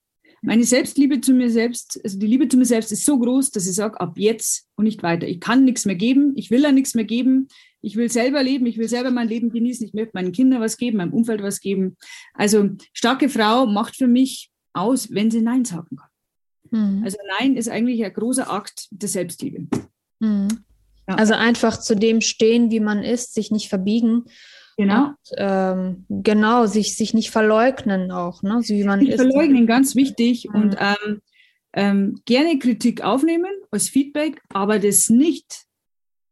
Meine 0.42 0.64
Selbstliebe 0.64 1.20
zu 1.20 1.34
mir 1.34 1.50
selbst, 1.50 2.00
also 2.02 2.18
die 2.18 2.26
Liebe 2.26 2.48
zu 2.48 2.56
mir 2.56 2.64
selbst 2.64 2.90
ist 2.92 3.04
so 3.04 3.18
groß, 3.18 3.50
dass 3.50 3.66
ich 3.66 3.74
sage, 3.74 4.00
ab 4.00 4.14
jetzt 4.16 4.68
und 4.76 4.84
nicht 4.84 5.02
weiter. 5.02 5.28
Ich 5.28 5.38
kann 5.38 5.64
nichts 5.64 5.84
mehr 5.84 5.96
geben, 5.96 6.32
ich 6.36 6.50
will 6.50 6.62
ja 6.62 6.72
nichts 6.72 6.94
mehr 6.94 7.04
geben, 7.04 7.48
ich 7.82 7.96
will 7.96 8.10
selber 8.10 8.42
leben, 8.42 8.64
ich 8.64 8.78
will 8.78 8.88
selber 8.88 9.10
mein 9.10 9.28
Leben 9.28 9.50
genießen, 9.50 9.86
ich 9.86 9.92
möchte 9.92 10.12
meinen 10.14 10.32
Kindern 10.32 10.62
was 10.62 10.78
geben, 10.78 10.96
meinem 10.96 11.12
Umfeld 11.12 11.42
was 11.42 11.60
geben. 11.60 11.96
Also 12.32 12.70
starke 12.94 13.28
Frau 13.28 13.66
macht 13.66 13.96
für 13.96 14.06
mich 14.06 14.50
aus, 14.72 15.12
wenn 15.12 15.30
sie 15.30 15.42
Nein 15.42 15.66
sagen 15.66 15.96
kann. 15.96 16.08
Mhm. 16.70 17.04
Also 17.04 17.18
Nein 17.38 17.56
ist 17.56 17.68
eigentlich 17.68 18.02
ein 18.02 18.12
großer 18.12 18.50
Akt 18.50 18.88
der 18.90 19.08
Selbstliebe. 19.10 19.66
Mhm. 20.20 20.48
Ja. 21.06 21.16
Also 21.16 21.34
einfach 21.34 21.78
zu 21.78 21.96
dem 21.96 22.22
stehen, 22.22 22.70
wie 22.70 22.80
man 22.80 23.02
ist, 23.02 23.34
sich 23.34 23.50
nicht 23.50 23.68
verbiegen 23.68 24.24
Genau. 24.80 25.08
Und, 25.08 25.16
ähm, 25.36 26.06
genau, 26.08 26.64
sich, 26.64 26.96
sich 26.96 27.12
nicht 27.12 27.30
verleugnen 27.30 28.10
auch, 28.10 28.42
ne? 28.42 28.62
So 28.62 28.72
wie 28.72 28.84
man 28.84 29.00
nicht 29.00 29.12
ist. 29.12 29.20
verleugnen, 29.20 29.66
ganz 29.66 29.94
wichtig. 29.94 30.48
Mhm. 30.48 30.54
Und 30.54 30.76
ähm, 30.80 31.20
ähm, 31.74 32.22
gerne 32.24 32.58
Kritik 32.58 33.02
aufnehmen 33.02 33.50
als 33.70 33.90
Feedback, 33.90 34.40
aber 34.48 34.78
das 34.78 35.10
nicht, 35.10 35.66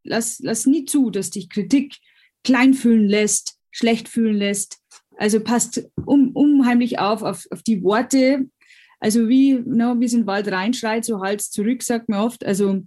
lass, 0.02 0.40
lass 0.40 0.64
nie 0.64 0.87
zu, 0.87 1.11
dass 1.11 1.28
dich 1.28 1.50
Kritik 1.50 1.97
klein 2.43 2.73
fühlen 2.73 3.07
lässt, 3.07 3.59
schlecht 3.71 4.09
fühlen 4.09 4.37
lässt. 4.37 4.78
Also 5.19 5.40
passt 5.40 5.87
um, 6.07 6.31
unheimlich 6.31 6.99
auf, 6.99 7.23
auf, 7.23 7.47
auf 7.50 7.62
die 7.62 7.83
Worte. 7.83 8.47
Also 8.99 9.28
wie, 9.28 9.62
no, 9.62 10.00
wie 10.00 10.07
es 10.07 10.14
in 10.14 10.21
den 10.23 10.26
Wald 10.26 10.50
reinschreit, 10.50 11.05
so 11.05 11.21
Hals 11.21 11.50
zurück, 11.50 11.83
sagt 11.83 12.09
man 12.09 12.21
oft. 12.21 12.47
Also 12.47 12.83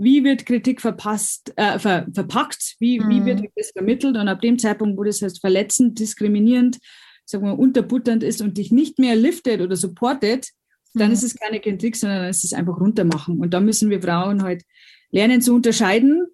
wie 0.00 0.24
wird 0.24 0.46
Kritik 0.46 0.80
verpasst, 0.80 1.52
äh, 1.56 1.78
ver, 1.78 2.06
verpackt, 2.12 2.76
wie, 2.78 2.98
mhm. 2.98 3.10
wie 3.10 3.24
wird 3.26 3.44
das 3.54 3.70
vermittelt 3.70 4.16
und 4.16 4.28
ab 4.28 4.40
dem 4.40 4.58
Zeitpunkt, 4.58 4.98
wo 4.98 5.04
das 5.04 5.20
heißt 5.20 5.40
verletzend, 5.40 5.98
diskriminierend, 5.98 6.78
sagen 7.26 7.44
wir, 7.44 7.58
unterbutternd 7.58 8.22
ist 8.22 8.40
und 8.40 8.56
dich 8.56 8.72
nicht 8.72 8.98
mehr 8.98 9.14
liftet 9.14 9.60
oder 9.60 9.76
supportet, 9.76 10.48
dann 10.94 11.08
mhm. 11.08 11.12
ist 11.12 11.22
es 11.22 11.36
keine 11.36 11.60
Kritik, 11.60 11.96
sondern 11.96 12.20
dann 12.20 12.30
ist 12.30 12.44
es 12.44 12.54
einfach 12.54 12.80
runtermachen. 12.80 13.38
Und 13.40 13.52
da 13.52 13.60
müssen 13.60 13.90
wir 13.90 14.00
Frauen 14.00 14.42
halt 14.42 14.62
lernen 15.10 15.42
zu 15.42 15.54
unterscheiden, 15.54 16.26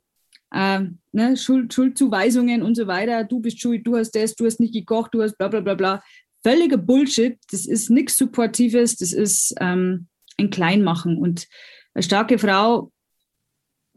äh, 0.53 0.83
ne, 1.11 1.37
Schuld, 1.37 1.75
Schuldzuweisungen 1.75 2.63
und 2.63 2.77
so 2.77 2.87
weiter, 2.87 3.25
du 3.25 3.41
bist 3.41 3.61
schuld, 3.61 3.85
du 3.85 3.97
hast 3.97 4.13
das, 4.13 4.37
du 4.37 4.47
hast 4.47 4.61
nicht 4.61 4.75
gekocht, 4.75 5.13
du 5.13 5.23
hast 5.23 5.37
bla 5.39 5.49
bla 5.49 5.61
bla 5.61 5.75
bla. 5.75 6.03
Völliger 6.45 6.77
Bullshit, 6.79 7.37
das 7.51 7.67
ist 7.67 7.91
nichts 7.91 8.17
Supportives, 8.17 8.95
das 8.97 9.13
ist 9.13 9.57
ähm, 9.61 10.07
ein 10.39 10.51
Kleinmachen. 10.51 11.19
Und 11.19 11.49
eine 11.95 12.05
starke 12.05 12.39
Frau 12.39 12.93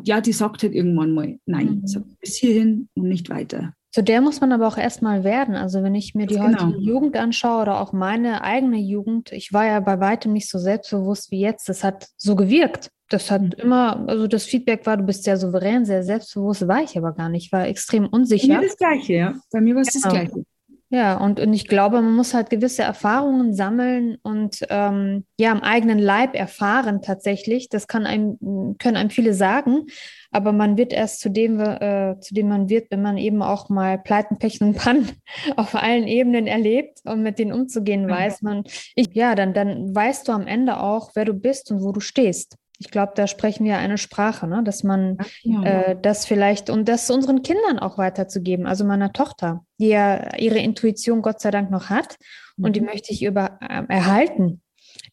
ja, 0.03 0.22
die 0.22 0.34
sagt 0.34 0.63
halt 0.63 0.74
irgendwann 0.74 1.13
mal, 1.13 1.39
nein, 1.46 1.84
mhm. 1.86 2.18
bis 2.20 2.36
hierhin 2.36 2.89
und 2.96 3.08
nicht 3.08 3.29
weiter. 3.29 3.74
Zu 3.91 4.03
der 4.03 4.22
muss 4.22 4.39
man 4.39 4.51
aber 4.51 4.68
auch 4.68 4.77
erstmal 4.77 5.24
werden. 5.24 5.56
Also 5.56 5.82
wenn 5.82 5.96
ich 5.96 6.13
mir 6.13 6.27
die 6.27 6.36
genau. 6.36 6.65
heutige 6.65 6.79
Jugend 6.79 7.18
anschaue 7.18 7.63
oder 7.63 7.82
auch 7.82 7.91
meine 7.91 8.44
eigene 8.44 8.77
Jugend, 8.77 9.32
ich 9.32 9.51
war 9.51 9.65
ja 9.65 9.79
bei 9.79 10.00
weitem 10.00 10.32
nicht 10.32 10.48
so 10.48 10.60
selbstbewusst 10.60 11.32
wie 11.32 11.39
jetzt. 11.39 11.70
Das 11.70 11.84
hat 11.84 12.08
so 12.15 12.36
gewirkt. 12.36 12.91
Das 13.10 13.32
hat 13.32 13.41
mhm. 13.41 13.53
immer, 13.58 14.08
also 14.08 14.27
das 14.27 14.46
Feedback 14.46 14.86
war, 14.86 14.98
du 14.98 15.03
bist 15.03 15.24
sehr 15.24 15.38
souverän, 15.38 15.86
sehr 15.86 16.03
selbstbewusst, 16.03 16.68
war 16.68 16.84
ich 16.84 16.96
aber 16.96 17.13
gar 17.13 17.29
nicht. 17.29 17.48
Ich 17.48 17.51
war 17.51 17.68
extrem 17.68 18.06
unsicher. 18.06 18.48
Bei 18.48 18.60
mir 18.60 18.68
das 18.68 18.77
Gleiche, 18.77 19.13
ja. 19.13 19.34
Bei 19.51 19.62
mir 19.62 19.74
war 19.74 19.82
es 19.82 19.91
genau. 19.91 20.03
das 20.03 20.13
Gleiche. 20.13 20.46
Ja, 20.91 21.17
und, 21.17 21.39
und 21.39 21.53
ich 21.53 21.67
glaube, 21.67 22.01
man 22.01 22.15
muss 22.15 22.34
halt 22.34 22.50
gewisse 22.50 22.81
Erfahrungen 22.81 23.53
sammeln 23.53 24.17
und 24.24 24.65
ähm, 24.69 25.24
ja, 25.39 25.51
am 25.51 25.62
eigenen 25.62 26.00
Leib 26.00 26.36
erfahren 26.36 27.03
tatsächlich. 27.03 27.69
Das 27.69 27.88
kann 27.88 28.08
einem, 28.08 28.75
können 28.79 28.98
einem 28.98 29.12
viele 29.12 29.36
sagen, 29.36 29.86
aber 30.31 30.51
man 30.51 30.77
wird 30.77 30.91
erst 30.91 31.19
zu 31.19 31.29
dem, 31.29 31.60
äh, 31.60 32.19
zu 32.22 32.34
dem 32.34 32.48
man 32.50 32.69
wird, 32.69 32.89
wenn 32.89 33.03
man 33.03 33.17
eben 33.17 33.43
auch 33.43 33.69
mal 33.69 34.00
Pleiten, 34.00 34.39
Pech 34.39 34.62
und 34.62 34.77
Pannen 34.77 35.08
auf 35.58 35.75
allen 35.75 36.08
Ebenen 36.08 36.48
erlebt 36.48 37.01
und 37.05 37.22
mit 37.22 37.38
denen 37.38 37.53
umzugehen 37.53 38.10
weiß. 38.10 38.41
Man, 38.41 38.63
ich, 38.96 39.10
ja, 39.13 39.36
dann, 39.36 39.53
dann 39.53 39.93
weißt 39.93 40.27
du 40.27 40.31
am 40.31 40.48
Ende 40.48 40.79
auch, 40.79 41.12
wer 41.13 41.25
du 41.25 41.34
bist 41.34 41.69
und 41.69 41.84
wo 41.84 41.91
du 41.91 42.00
stehst. 42.00 42.58
Ich 42.79 42.91
glaube, 42.91 43.12
da 43.15 43.27
sprechen 43.27 43.65
wir 43.65 43.77
eine 43.77 43.98
Sprache, 43.98 44.48
ne? 44.48 44.63
dass 44.63 44.83
man 44.83 45.17
ja. 45.43 45.63
äh, 45.63 45.98
das 46.01 46.25
vielleicht 46.25 46.69
und 46.69 46.88
das 46.88 47.09
unseren 47.12 47.41
Kindern 47.41 47.77
auch 47.77 47.98
weiterzugeben, 47.98 48.65
also 48.65 48.86
meiner 48.86 49.12
Tochter, 49.12 49.65
die 49.79 49.89
ja 49.89 50.38
ihre 50.38 50.59
Intuition 50.59 51.21
Gott 51.21 51.41
sei 51.41 51.51
Dank 51.51 51.71
noch 51.71 51.89
hat 51.89 52.17
mhm. 52.55 52.65
und 52.65 52.75
die 52.77 52.81
mhm. 52.81 52.88
möchte 52.88 53.12
ich 53.12 53.24
über 53.24 53.59
äh, 53.62 53.83
erhalten, 53.89 54.62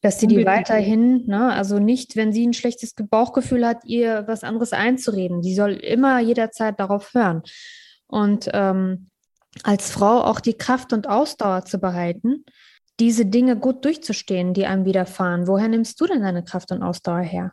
dass 0.01 0.21
sie 0.21 0.29
die 0.29 0.47
weiterhin, 0.47 1.27
ne, 1.27 1.53
also 1.53 1.81
nicht, 1.81 2.15
wenn 2.15 2.33
sie 2.33 2.47
ein 2.47 2.53
schlechtes 2.53 2.95
Bauchgefühl 2.95 3.67
hat, 3.67 3.85
ihr 3.85 4.25
was 4.29 4.45
anderes 4.45 4.73
einzureden. 4.73 5.43
Die 5.43 5.55
soll 5.55 5.73
immer 5.73 6.21
jederzeit 6.21 6.79
darauf 6.79 7.15
hören. 7.15 7.43
Und 8.07 8.49
ähm, 8.53 9.11
als 9.63 9.91
Frau 9.91 10.23
auch 10.23 10.41
die 10.41 10.55
Kraft 10.55 10.93
und 10.93 11.09
Ausdauer 11.09 11.65
zu 11.65 11.79
behalten, 11.79 12.45
diese 13.01 13.27
Dinge 13.27 13.57
gut 13.57 13.85
durchzustehen, 13.85 14.55
die 14.55 14.67
einem 14.67 14.85
widerfahren. 14.85 15.47
Woher 15.47 15.69
nimmst 15.69 16.01
du 16.01 16.07
denn 16.07 16.23
deine 16.23 16.45
Kraft 16.45 16.71
und 16.73 16.83
Ausdauer 16.83 17.21
her? 17.21 17.53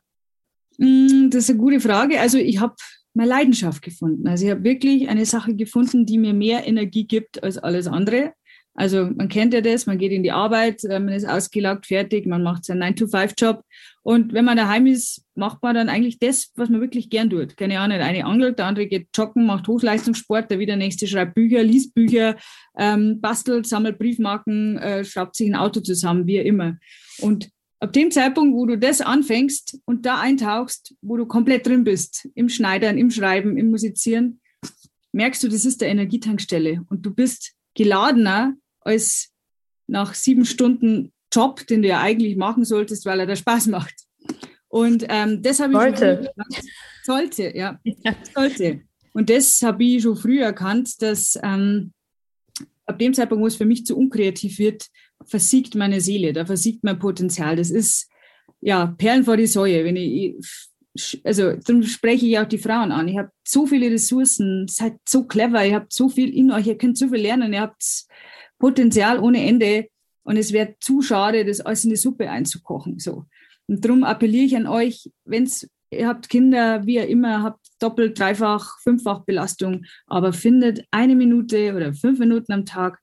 Mm, 0.78 1.30
das 1.30 1.44
ist 1.44 1.50
eine 1.52 1.60
gute 1.60 1.80
Frage. 1.80 2.20
Also 2.20 2.38
ich 2.38 2.60
habe 2.60 2.76
meine 3.14 3.30
Leidenschaft 3.30 3.82
gefunden. 3.82 4.28
Also 4.28 4.46
ich 4.46 4.52
habe 4.52 4.64
wirklich 4.64 5.10
eine 5.10 5.26
Sache 5.26 5.56
gefunden, 5.56 6.06
die 6.06 6.18
mir 6.18 6.34
mehr 6.34 6.66
Energie 6.66 7.06
gibt 7.06 7.44
als 7.44 7.58
alles 7.58 7.88
andere. 7.88 8.34
Also 8.76 9.06
man 9.06 9.30
kennt 9.30 9.54
ja 9.54 9.62
das, 9.62 9.86
man 9.86 10.00
geht 10.00 10.12
in 10.12 10.24
die 10.24 10.32
Arbeit, 10.32 10.84
äh, 10.84 11.00
man 11.00 11.14
ist 11.14 11.28
ausgelaugt, 11.28 11.86
fertig, 11.86 12.26
man 12.26 12.42
macht 12.42 12.66
seinen 12.66 12.96
9-to-5-Job. 12.96 13.64
Und 14.02 14.34
wenn 14.34 14.46
man 14.46 14.58
daheim 14.58 14.88
ist, 14.88 15.24
macht 15.36 15.62
man 15.62 15.76
dann 15.76 15.90
eigentlich 15.90 16.20
das, 16.20 16.52
was 16.56 16.70
man 16.70 16.82
wirklich 16.82 17.10
gern 17.10 17.30
tut. 17.30 17.56
Keine 17.56 17.80
Ahnung, 17.80 18.00
eine 18.00 18.26
angelt, 18.26 18.60
der 18.60 18.66
andere 18.66 18.88
geht 18.88 19.08
joggen, 19.16 19.46
macht 19.46 19.68
Hochleistungssport, 19.68 20.50
der 20.50 20.60
wieder 20.60 20.76
nächste 20.76 21.08
schreibt 21.08 21.36
Bücher, 21.36 21.64
liest 21.64 21.94
Bücher, 21.94 22.36
ähm, 22.78 23.22
bastelt, 23.22 23.68
sammelt 23.68 24.00
Briefmarken, 24.00 24.78
äh, 24.78 25.06
schraubt 25.06 25.36
sich 25.36 25.48
ein 25.48 25.56
Auto 25.56 25.80
zusammen, 25.80 26.26
wie 26.26 26.38
immer. 26.38 26.78
Und 27.20 27.50
ab 27.80 27.94
dem 27.94 28.12
Zeitpunkt, 28.12 28.56
wo 28.56 28.66
du 28.66 28.78
das 28.78 29.02
anfängst 29.02 29.80
und 29.86 30.06
da 30.06 30.20
eintauchst, 30.20 30.96
wo 31.02 31.16
du 31.16 31.26
komplett 31.26 31.68
drin 31.68 31.84
bist, 31.84 32.28
im 32.34 32.50
Schneidern, 32.50 32.98
im 32.98 33.12
Schreiben, 33.12 33.58
im 33.58 33.70
Musizieren, 33.70 34.42
merkst 35.12 35.44
du, 35.44 35.48
das 35.48 35.64
ist 35.64 35.82
der 35.82 35.90
Energietankstelle 35.90 36.82
und 36.90 37.06
du 37.06 37.14
bist 37.14 37.54
geladener 37.76 38.56
als 38.86 39.32
nach 39.88 40.14
sieben 40.14 40.46
Stunden 40.46 41.12
Job, 41.32 41.66
den 41.68 41.82
du 41.82 41.88
ja 41.88 42.02
eigentlich 42.02 42.36
machen 42.36 42.64
solltest, 42.64 43.06
weil 43.06 43.20
er 43.20 43.26
da 43.26 43.36
Spaß 43.36 43.68
macht. 43.68 43.96
Und 44.68 45.06
ähm, 45.10 45.42
das 45.42 45.60
habe 45.60 45.74
ich 45.74 45.80
sollte. 45.80 46.32
sollte, 47.04 47.56
ja, 47.56 47.80
sollte. 48.34 48.82
Und 49.14 49.30
das 49.30 49.62
habe 49.62 49.84
ich 49.84 50.02
schon 50.02 50.16
früh 50.16 50.42
erkannt, 50.42 51.02
dass 51.02 51.38
ähm, 51.44 51.94
ab 52.86 53.00
dem 53.00 53.14
Zeitpunkt, 53.14 53.44
wo 53.44 53.48
es 53.48 53.56
für 53.56 53.66
mich 53.66 53.86
zu 53.86 53.98
unkreativ 53.98 54.60
wird, 54.60 54.88
versiegt 55.26 55.76
meine 55.76 56.02
Seele, 56.02 56.34
da 56.34 56.46
versiegt 56.46 56.84
mein 56.84 57.00
Potenzial. 57.00 57.56
Das 57.56 57.70
ist 57.70 58.10
ja 58.62 58.88
Perlen 58.88 59.24
vor 59.24 59.38
die 59.38 59.48
Säue. 59.48 59.86
Wenn 59.86 59.96
ich, 59.96 60.36
also 61.24 61.54
darum 61.54 61.84
spreche 61.84 62.26
ich 62.26 62.40
auch 62.40 62.48
die 62.48 62.58
Frauen 62.58 62.92
an. 62.92 63.08
Ich 63.08 63.18
habe 63.18 63.30
so 63.44 63.68
viele 63.68 63.92
Ressourcen, 63.92 64.68
seid 64.68 64.96
so 65.08 65.26
clever, 65.26 65.66
ihr 65.66 65.76
habt 65.76 65.94
so 65.94 66.10
viel 66.10 66.34
in 66.34 66.52
euch, 66.52 66.68
ihr 66.68 66.78
könnt 66.78 66.98
so 66.98 67.08
viel 67.10 67.22
lernen, 67.22 67.54
ihr 67.54 67.62
habt 67.62 68.06
Potenzial 68.60 69.20
ohne 69.20 69.46
Ende 69.46 69.88
und 70.24 70.38
es 70.38 70.54
wäre 70.54 70.76
zu 70.80 71.02
schade, 71.02 71.46
das 71.46 71.62
alles 71.62 71.84
in 71.84 71.92
die 71.92 71.96
Suppe 71.96 72.30
einzukochen. 72.30 73.00
So. 73.00 73.26
Und 73.68 73.84
darum 73.84 74.04
appelliere 74.04 74.46
ich 74.46 74.56
an 74.56 74.68
euch, 74.68 75.12
wenn 75.26 75.50
ihr 75.92 76.08
habt 76.08 76.30
Kinder, 76.30 76.86
wie 76.86 76.96
ihr 76.96 77.08
immer, 77.08 77.44
habt 77.44 77.68
doppelt, 77.80 78.18
dreifach, 78.18 78.80
fünffach 78.80 79.26
Belastung, 79.26 79.86
aber 80.08 80.34
findet 80.34 80.86
eine 80.92 81.16
Minute 81.16 81.76
oder 81.76 81.94
fünf 81.94 82.20
Minuten 82.20 82.52
am 82.52 82.66
Tag, 82.66 83.00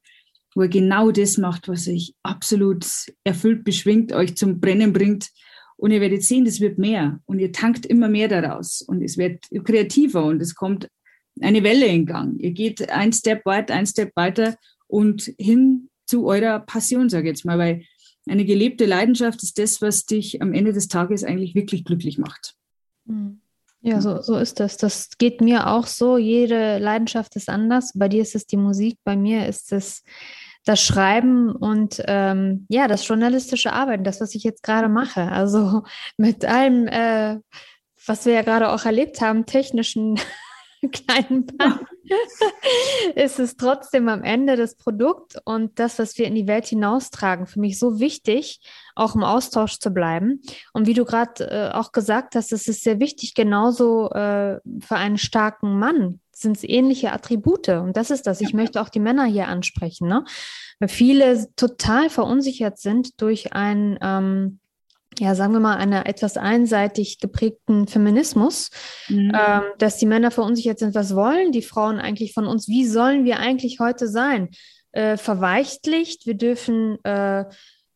wo 0.54 0.62
ihr 0.62 0.68
genau 0.68 1.10
das 1.12 1.38
macht, 1.38 1.68
was 1.68 1.86
euch 1.86 2.14
absolut 2.22 2.86
erfüllt, 3.22 3.64
beschwingt, 3.64 4.12
euch 4.12 4.36
zum 4.36 4.60
Brennen 4.60 4.92
bringt. 4.92 5.30
Und 5.76 5.92
ihr 5.92 6.00
werdet 6.00 6.24
sehen, 6.24 6.44
das 6.44 6.60
wird 6.60 6.78
mehr. 6.78 7.20
Und 7.24 7.38
ihr 7.38 7.52
tankt 7.52 7.86
immer 7.86 8.08
mehr 8.08 8.28
daraus. 8.28 8.82
Und 8.82 9.02
es 9.02 9.16
wird 9.16 9.46
kreativer 9.64 10.24
und 10.24 10.42
es 10.42 10.54
kommt 10.54 10.88
eine 11.40 11.62
Welle 11.62 11.86
in 11.86 12.04
Gang. 12.04 12.38
Ihr 12.38 12.50
geht 12.50 12.90
ein 12.90 13.12
Step 13.12 13.46
weiter, 13.46 13.74
ein 13.74 13.86
Step 13.86 14.10
weiter 14.14 14.56
und 14.90 15.32
hin 15.38 15.88
zu 16.06 16.26
eurer 16.26 16.60
Passion, 16.60 17.08
sage 17.08 17.28
ich 17.28 17.36
jetzt 17.36 17.44
mal, 17.44 17.58
weil 17.58 17.84
eine 18.28 18.44
gelebte 18.44 18.86
Leidenschaft 18.86 19.42
ist 19.42 19.58
das, 19.58 19.80
was 19.80 20.06
dich 20.06 20.42
am 20.42 20.52
Ende 20.52 20.72
des 20.72 20.88
Tages 20.88 21.24
eigentlich 21.24 21.54
wirklich 21.54 21.84
glücklich 21.84 22.18
macht. 22.18 22.54
Hm. 23.06 23.40
Ja, 23.82 24.02
so, 24.02 24.20
so 24.20 24.36
ist 24.36 24.60
das. 24.60 24.76
Das 24.76 25.08
geht 25.16 25.40
mir 25.40 25.68
auch 25.68 25.86
so. 25.86 26.18
Jede 26.18 26.78
Leidenschaft 26.78 27.34
ist 27.36 27.48
anders. 27.48 27.92
Bei 27.94 28.08
dir 28.08 28.20
ist 28.20 28.34
es 28.34 28.46
die 28.46 28.58
Musik, 28.58 28.98
bei 29.04 29.16
mir 29.16 29.46
ist 29.46 29.72
es 29.72 30.02
das 30.64 30.82
Schreiben 30.82 31.50
und 31.50 32.02
ähm, 32.06 32.66
ja, 32.68 32.86
das 32.86 33.08
journalistische 33.08 33.72
Arbeiten, 33.72 34.04
das, 34.04 34.20
was 34.20 34.34
ich 34.34 34.44
jetzt 34.44 34.62
gerade 34.62 34.90
mache. 34.90 35.22
Also 35.32 35.84
mit 36.18 36.44
allem, 36.44 36.86
äh, 36.88 37.38
was 38.06 38.26
wir 38.26 38.34
ja 38.34 38.42
gerade 38.42 38.70
auch 38.70 38.84
erlebt 38.84 39.22
haben, 39.22 39.46
technischen 39.46 40.20
kleinen 40.92 41.46
Band, 41.46 41.80
ist 43.14 43.38
es 43.38 43.56
trotzdem 43.56 44.08
am 44.08 44.22
Ende 44.22 44.56
das 44.56 44.76
Produkt 44.76 45.36
und 45.44 45.78
das, 45.78 45.98
was 45.98 46.18
wir 46.18 46.26
in 46.26 46.34
die 46.34 46.46
Welt 46.46 46.66
hinaustragen, 46.66 47.46
für 47.46 47.60
mich 47.60 47.78
so 47.78 48.00
wichtig, 48.00 48.60
auch 48.94 49.14
im 49.14 49.24
Austausch 49.24 49.78
zu 49.78 49.90
bleiben. 49.90 50.42
Und 50.72 50.86
wie 50.86 50.94
du 50.94 51.04
gerade 51.04 51.44
äh, 51.50 51.76
auch 51.76 51.92
gesagt 51.92 52.34
hast, 52.34 52.52
es 52.52 52.68
ist 52.68 52.82
sehr 52.82 53.00
wichtig, 53.00 53.34
genauso 53.34 54.10
äh, 54.10 54.60
für 54.80 54.96
einen 54.96 55.18
starken 55.18 55.78
Mann 55.78 56.20
sind 56.32 56.56
es 56.56 56.64
ähnliche 56.64 57.12
Attribute. 57.12 57.68
Und 57.68 57.96
das 57.96 58.10
ist 58.10 58.26
das. 58.26 58.40
Ich 58.40 58.54
möchte 58.54 58.80
auch 58.80 58.88
die 58.88 59.00
Männer 59.00 59.24
hier 59.24 59.48
ansprechen, 59.48 60.08
ne? 60.08 60.24
Weil 60.78 60.88
viele 60.88 61.54
total 61.56 62.08
verunsichert 62.08 62.78
sind 62.78 63.20
durch 63.20 63.52
ein 63.52 63.98
ähm, 64.00 64.59
ja, 65.18 65.34
sagen 65.34 65.52
wir 65.52 65.60
mal, 65.60 65.76
einer 65.76 66.06
etwas 66.06 66.36
einseitig 66.36 67.18
geprägten 67.18 67.88
Feminismus, 67.88 68.70
mhm. 69.08 69.32
ähm, 69.34 69.62
dass 69.78 69.96
die 69.98 70.06
Männer 70.06 70.30
verunsichert 70.30 70.78
sind, 70.78 70.94
was 70.94 71.14
wollen 71.14 71.52
die 71.52 71.62
Frauen 71.62 71.98
eigentlich 71.98 72.32
von 72.32 72.46
uns, 72.46 72.68
wie 72.68 72.86
sollen 72.86 73.24
wir 73.24 73.38
eigentlich 73.38 73.80
heute 73.80 74.08
sein? 74.08 74.50
Äh, 74.92 75.16
verweichtlicht, 75.16 76.26
wir 76.26 76.34
dürfen 76.34 76.98
äh, 77.04 77.44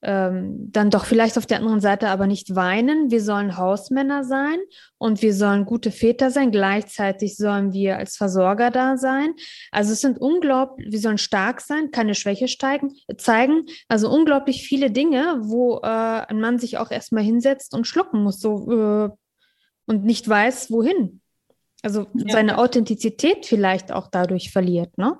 ähm, 0.04 0.70
dann 0.70 0.90
doch 0.90 1.04
vielleicht 1.04 1.38
auf 1.38 1.46
der 1.46 1.58
anderen 1.58 1.80
Seite 1.80 2.08
aber 2.08 2.26
nicht 2.26 2.54
weinen. 2.54 3.10
Wir 3.10 3.22
sollen 3.22 3.56
Hausmänner 3.56 4.22
sein 4.24 4.58
und 4.98 5.22
wir 5.22 5.34
sollen 5.34 5.64
gute 5.64 5.90
Väter 5.90 6.30
sein. 6.30 6.50
Gleichzeitig 6.50 7.36
sollen 7.36 7.72
wir 7.72 7.96
als 7.96 8.16
Versorger 8.16 8.70
da 8.70 8.96
sein. 8.96 9.34
Also 9.72 9.92
es 9.92 10.00
sind 10.00 10.18
unglaublich, 10.18 10.92
wir 10.92 11.00
sollen 11.00 11.18
stark 11.18 11.60
sein, 11.60 11.90
keine 11.90 12.14
Schwäche 12.14 12.48
steigen, 12.48 12.92
zeigen. 13.16 13.66
Also 13.88 14.10
unglaublich 14.10 14.66
viele 14.66 14.90
Dinge, 14.90 15.38
wo 15.40 15.78
äh, 15.78 15.86
ein 15.86 16.40
Mann 16.40 16.58
sich 16.58 16.78
auch 16.78 16.90
erstmal 16.90 17.24
hinsetzt 17.24 17.74
und 17.74 17.86
schlucken 17.86 18.22
muss 18.22 18.40
so, 18.40 18.70
äh, 18.70 19.10
und 19.86 20.04
nicht 20.04 20.28
weiß, 20.28 20.70
wohin. 20.70 21.20
Also 21.82 22.06
ja. 22.14 22.32
seine 22.32 22.58
Authentizität 22.58 23.46
vielleicht 23.46 23.92
auch 23.92 24.08
dadurch 24.10 24.50
verliert. 24.50 24.96
Ne? 24.96 25.18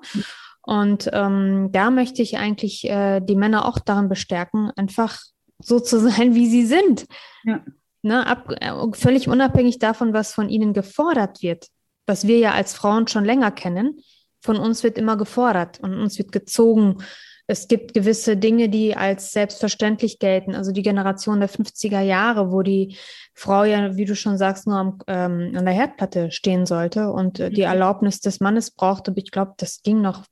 Und 0.65 1.09
ähm, 1.13 1.69
da 1.71 1.91
möchte 1.91 2.21
ich 2.21 2.37
eigentlich 2.37 2.89
äh, 2.89 3.21
die 3.21 3.35
Männer 3.35 3.67
auch 3.67 3.79
daran 3.79 4.09
bestärken, 4.09 4.71
einfach 4.75 5.19
so 5.59 5.79
zu 5.79 5.99
sein, 6.09 6.35
wie 6.35 6.47
sie 6.47 6.65
sind. 6.65 7.05
Ja. 7.43 7.63
Ne, 8.01 8.25
ab, 8.27 8.51
äh, 8.59 8.71
völlig 8.93 9.27
unabhängig 9.27 9.79
davon, 9.79 10.13
was 10.13 10.33
von 10.33 10.49
ihnen 10.49 10.73
gefordert 10.73 11.41
wird, 11.41 11.67
was 12.05 12.27
wir 12.27 12.37
ja 12.37 12.51
als 12.51 12.73
Frauen 12.73 13.07
schon 13.07 13.25
länger 13.25 13.51
kennen. 13.51 13.99
Von 14.41 14.57
uns 14.57 14.83
wird 14.83 14.97
immer 14.97 15.17
gefordert 15.17 15.79
und 15.79 15.95
uns 15.95 16.17
wird 16.19 16.31
gezogen. 16.31 16.97
Es 17.47 17.67
gibt 17.67 17.93
gewisse 17.93 18.37
Dinge, 18.37 18.69
die 18.69 18.95
als 18.95 19.31
selbstverständlich 19.31 20.17
gelten. 20.17 20.55
Also 20.55 20.71
die 20.71 20.81
Generation 20.81 21.39
der 21.39 21.49
50er 21.49 22.01
Jahre, 22.01 22.51
wo 22.51 22.63
die 22.63 22.97
Frau 23.33 23.63
ja, 23.63 23.95
wie 23.95 24.05
du 24.05 24.15
schon 24.15 24.37
sagst, 24.37 24.65
nur 24.65 24.77
am, 24.77 24.99
ähm, 25.07 25.53
an 25.55 25.65
der 25.65 25.73
Herdplatte 25.73 26.31
stehen 26.31 26.65
sollte 26.65 27.11
und 27.11 27.39
äh, 27.39 27.51
die 27.51 27.61
mhm. 27.61 27.67
Erlaubnis 27.67 28.19
des 28.19 28.39
Mannes 28.39 28.71
brauchte. 28.71 29.13
Ich 29.15 29.31
glaube, 29.31 29.53
das 29.57 29.81
ging 29.83 30.01
noch 30.01 30.23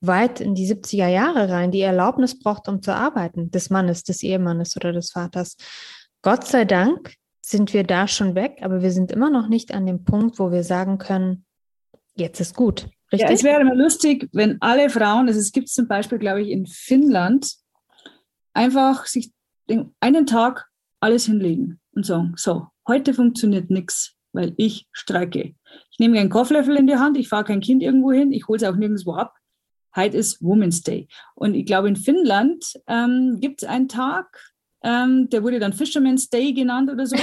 weit 0.00 0.40
in 0.40 0.54
die 0.54 0.70
70er 0.70 1.08
Jahre 1.08 1.50
rein, 1.50 1.70
die 1.70 1.80
Erlaubnis 1.80 2.38
braucht, 2.38 2.68
um 2.68 2.82
zu 2.82 2.94
arbeiten, 2.94 3.50
des 3.50 3.70
Mannes, 3.70 4.04
des 4.04 4.22
Ehemannes 4.22 4.76
oder 4.76 4.92
des 4.92 5.12
Vaters. 5.12 5.56
Gott 6.22 6.46
sei 6.46 6.64
Dank 6.64 7.14
sind 7.40 7.74
wir 7.74 7.84
da 7.84 8.08
schon 8.08 8.34
weg, 8.34 8.60
aber 8.62 8.82
wir 8.82 8.90
sind 8.90 9.12
immer 9.12 9.30
noch 9.30 9.48
nicht 9.48 9.72
an 9.74 9.86
dem 9.86 10.04
Punkt, 10.04 10.38
wo 10.38 10.50
wir 10.50 10.64
sagen 10.64 10.98
können, 10.98 11.44
jetzt 12.16 12.40
ist 12.40 12.54
gut. 12.54 12.88
Richtig? 13.14 13.28
Ja, 13.28 13.34
es 13.34 13.44
wäre 13.44 13.60
immer 13.60 13.74
lustig, 13.74 14.28
wenn 14.32 14.60
alle 14.60 14.90
Frauen, 14.90 15.28
also 15.28 15.38
es 15.38 15.52
gibt 15.52 15.68
zum 15.68 15.86
Beispiel, 15.86 16.18
glaube 16.18 16.42
ich, 16.42 16.48
in 16.50 16.66
Finnland, 16.66 17.54
einfach 18.52 19.06
sich 19.06 19.32
den 19.68 19.94
einen 20.00 20.26
Tag 20.26 20.68
alles 21.00 21.26
hinlegen 21.26 21.80
und 21.94 22.04
sagen, 22.06 22.34
so, 22.36 22.68
heute 22.88 23.14
funktioniert 23.14 23.70
nichts, 23.70 24.14
weil 24.32 24.54
ich 24.56 24.86
streike. 24.92 25.54
Ich 25.90 25.98
nehme 25.98 26.16
keinen 26.16 26.30
Kofflöffel 26.30 26.76
in 26.76 26.86
die 26.86 26.96
Hand, 26.96 27.16
ich 27.16 27.28
fahre 27.28 27.44
kein 27.44 27.60
Kind 27.60 27.82
irgendwo 27.82 28.12
hin, 28.12 28.32
ich 28.32 28.48
hole 28.48 28.56
es 28.56 28.64
auch 28.64 28.76
nirgendwo 28.76 29.14
ab. 29.14 29.34
Heute 29.94 30.16
ist 30.16 30.42
Women's 30.42 30.82
Day. 30.82 31.06
Und 31.36 31.54
ich 31.54 31.66
glaube, 31.66 31.88
in 31.88 31.96
Finnland 31.96 32.64
ähm, 32.88 33.38
gibt 33.40 33.62
es 33.62 33.68
einen 33.68 33.88
Tag, 33.88 34.52
ähm, 34.82 35.28
der 35.30 35.42
wurde 35.42 35.60
dann 35.60 35.72
Fisherman's 35.72 36.28
Day 36.28 36.52
genannt 36.52 36.90
oder 36.90 37.06
so, 37.06 37.16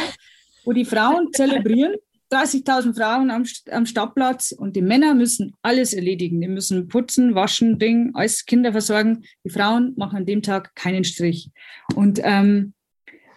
wo 0.64 0.72
die 0.72 0.86
Frauen 0.86 1.30
zelebrieren. 1.34 1.96
30.000 2.32 2.96
Frauen 2.96 3.30
am, 3.30 3.44
am 3.72 3.86
Stadtplatz 3.86 4.52
und 4.52 4.76
die 4.76 4.82
Männer 4.82 5.14
müssen 5.14 5.54
alles 5.62 5.94
erledigen. 5.94 6.40
Die 6.42 6.48
müssen 6.48 6.88
putzen, 6.88 7.36
waschen, 7.36 7.78
Ding, 7.78 8.12
alles 8.14 8.46
Kinder 8.46 8.72
versorgen. 8.72 9.24
Die 9.44 9.50
Frauen 9.50 9.94
machen 9.98 10.18
an 10.18 10.26
dem 10.26 10.42
Tag 10.42 10.74
keinen 10.76 11.04
Strich. 11.04 11.52
Und 11.96 12.20
ähm, 12.24 12.74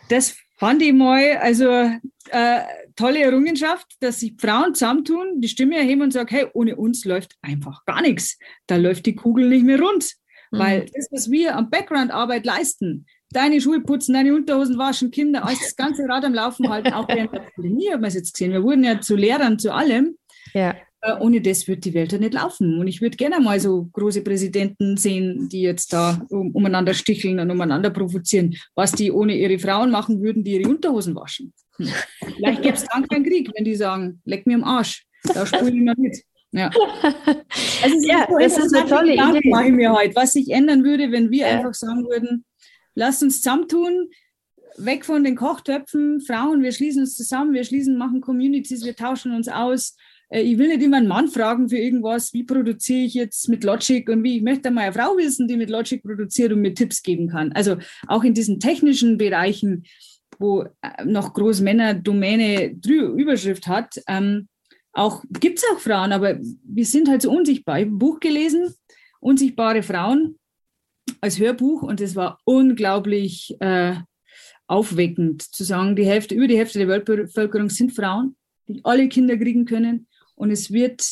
das 0.08 0.36
fand 0.56 0.80
ich 0.82 0.92
mal, 0.92 1.38
also 1.38 1.90
äh, 2.30 2.60
tolle 2.96 3.22
Errungenschaft, 3.22 3.86
dass 4.00 4.20
sich 4.20 4.34
Frauen 4.38 4.74
zusammentun, 4.74 5.40
die 5.40 5.48
Stimme 5.48 5.76
erheben 5.76 6.02
und 6.02 6.12
sagen, 6.12 6.28
hey, 6.30 6.46
ohne 6.54 6.76
uns 6.76 7.04
läuft 7.04 7.36
einfach 7.42 7.84
gar 7.84 8.02
nichts. 8.02 8.38
Da 8.66 8.76
läuft 8.76 9.06
die 9.06 9.16
Kugel 9.16 9.48
nicht 9.48 9.64
mehr 9.64 9.80
rund. 9.80 10.14
Mhm. 10.50 10.58
Weil 10.58 10.86
das, 10.94 11.08
was 11.10 11.30
wir 11.30 11.56
am 11.56 11.70
Background-Arbeit 11.70 12.46
leisten, 12.46 13.06
deine 13.34 13.60
Schuhe 13.60 13.80
putzen, 13.80 14.14
deine 14.14 14.34
Unterhosen 14.34 14.78
waschen, 14.78 15.10
Kinder, 15.10 15.44
alles 15.44 15.60
das 15.60 15.76
ganze 15.76 16.04
Rad 16.08 16.24
am 16.24 16.34
Laufen 16.34 16.68
halten, 16.68 16.92
auch 16.92 17.08
während 17.08 17.32
der 17.32 17.40
Pandemie 17.54 17.90
haben 17.90 18.02
wir 18.02 18.08
es 18.08 18.14
jetzt 18.14 18.34
gesehen. 18.34 18.52
Wir 18.52 18.62
wurden 18.62 18.84
ja 18.84 19.00
zu 19.00 19.16
Lehrern, 19.16 19.58
zu 19.58 19.72
allem. 19.72 20.16
Ja. 20.52 20.74
Äh, 21.04 21.18
ohne 21.20 21.40
das 21.40 21.68
wird 21.68 21.84
die 21.84 21.92
Welt 21.92 22.12
ja 22.12 22.18
nicht 22.18 22.34
laufen. 22.34 22.78
Und 22.78 22.86
ich 22.86 23.02
würde 23.02 23.16
gerne 23.16 23.38
mal 23.40 23.60
so 23.60 23.88
große 23.92 24.22
Präsidenten 24.22 24.96
sehen, 24.96 25.48
die 25.50 25.60
jetzt 25.60 25.92
da 25.92 26.24
um, 26.30 26.50
umeinander 26.52 26.94
sticheln 26.94 27.38
und 27.40 27.50
umeinander 27.50 27.90
provozieren, 27.90 28.56
was 28.74 28.92
die 28.92 29.12
ohne 29.12 29.36
ihre 29.36 29.58
Frauen 29.58 29.90
machen 29.90 30.22
würden, 30.22 30.44
die 30.44 30.52
ihre 30.52 30.70
Unterhosen 30.70 31.14
waschen. 31.14 31.52
Hm. 31.76 31.88
Vielleicht 32.36 32.62
gäbe 32.62 32.74
es 32.74 32.86
dann 32.86 33.06
keinen 33.06 33.24
Krieg, 33.24 33.50
wenn 33.54 33.64
die 33.64 33.74
sagen, 33.74 34.22
leck 34.24 34.46
mir 34.46 34.54
am 34.54 34.64
Arsch, 34.64 35.04
da 35.34 35.44
spule 35.44 35.72
ich 35.72 35.82
mal 35.82 35.94
mit. 35.98 36.22
Ja. 36.52 36.70
Also 37.82 37.96
ja, 38.08 38.26
das 38.38 38.56
ist 38.56 38.74
eine 38.74 38.88
tolle 38.88 39.14
Idee. 39.14 39.50
Mache 39.50 39.66
ich 39.66 39.72
mir 39.72 39.92
heute, 39.92 40.14
was 40.14 40.32
sich 40.32 40.50
ändern 40.50 40.84
würde, 40.84 41.10
wenn 41.10 41.30
wir 41.30 41.48
ja. 41.48 41.58
einfach 41.58 41.74
sagen 41.74 42.04
würden, 42.08 42.44
lass 42.94 43.22
uns 43.22 43.42
zusammentun, 43.42 44.08
weg 44.76 45.04
von 45.04 45.24
den 45.24 45.36
Kochtöpfen, 45.36 46.20
Frauen, 46.20 46.62
wir 46.62 46.72
schließen 46.72 47.02
uns 47.02 47.14
zusammen, 47.14 47.52
wir 47.52 47.64
schließen, 47.64 47.96
machen 47.96 48.20
Communities, 48.20 48.84
wir 48.84 48.96
tauschen 48.96 49.32
uns 49.32 49.48
aus. 49.48 49.96
Äh, 50.28 50.42
ich 50.42 50.58
will 50.58 50.68
nicht 50.68 50.82
immer 50.82 50.96
einen 50.96 51.08
Mann 51.08 51.28
fragen 51.28 51.68
für 51.68 51.78
irgendwas, 51.78 52.32
wie 52.32 52.44
produziere 52.44 53.04
ich 53.04 53.14
jetzt 53.14 53.48
mit 53.48 53.64
Logic 53.64 54.08
und 54.08 54.22
wie. 54.24 54.38
Ich 54.38 54.42
möchte 54.42 54.70
mal 54.70 54.82
eine 54.82 54.92
Frau 54.92 55.16
wissen, 55.16 55.48
die 55.48 55.56
mit 55.56 55.70
Logic 55.70 56.02
produziert 56.02 56.52
und 56.52 56.60
mir 56.60 56.74
Tipps 56.74 57.02
geben 57.02 57.28
kann. 57.28 57.52
Also 57.52 57.76
auch 58.08 58.24
in 58.24 58.34
diesen 58.34 58.58
technischen 58.60 59.16
Bereichen, 59.18 59.84
wo 60.38 60.62
äh, 60.62 61.04
noch 61.04 61.34
Großmänner-Domäne 61.34 62.76
Überschrift 62.84 63.66
hat, 63.66 64.00
ähm, 64.08 64.48
auch 64.96 65.24
gibt 65.28 65.58
es 65.58 65.64
auch 65.72 65.80
Frauen, 65.80 66.12
aber 66.12 66.38
wir 66.40 66.86
sind 66.86 67.08
halt 67.08 67.22
so 67.22 67.30
unsichtbar. 67.32 67.78
Ich 67.78 67.86
habe 67.86 67.96
ein 67.96 67.98
Buch 67.98 68.20
gelesen, 68.20 68.72
Unsichtbare 69.24 69.82
Frauen, 69.82 70.38
als 71.24 71.38
Hörbuch 71.38 71.82
und 71.82 72.02
es 72.02 72.16
war 72.16 72.38
unglaublich 72.44 73.56
äh, 73.60 73.94
aufweckend 74.66 75.40
zu 75.40 75.64
sagen, 75.64 75.96
die 75.96 76.04
Hälfte, 76.04 76.34
über 76.34 76.46
die 76.46 76.58
Hälfte 76.58 76.78
der 76.78 76.88
Weltbevölkerung 76.88 77.70
sind 77.70 77.92
Frauen, 77.92 78.36
die 78.68 78.82
alle 78.84 79.08
Kinder 79.08 79.38
kriegen 79.38 79.64
können 79.64 80.06
und 80.34 80.50
es 80.50 80.70
wird 80.70 81.02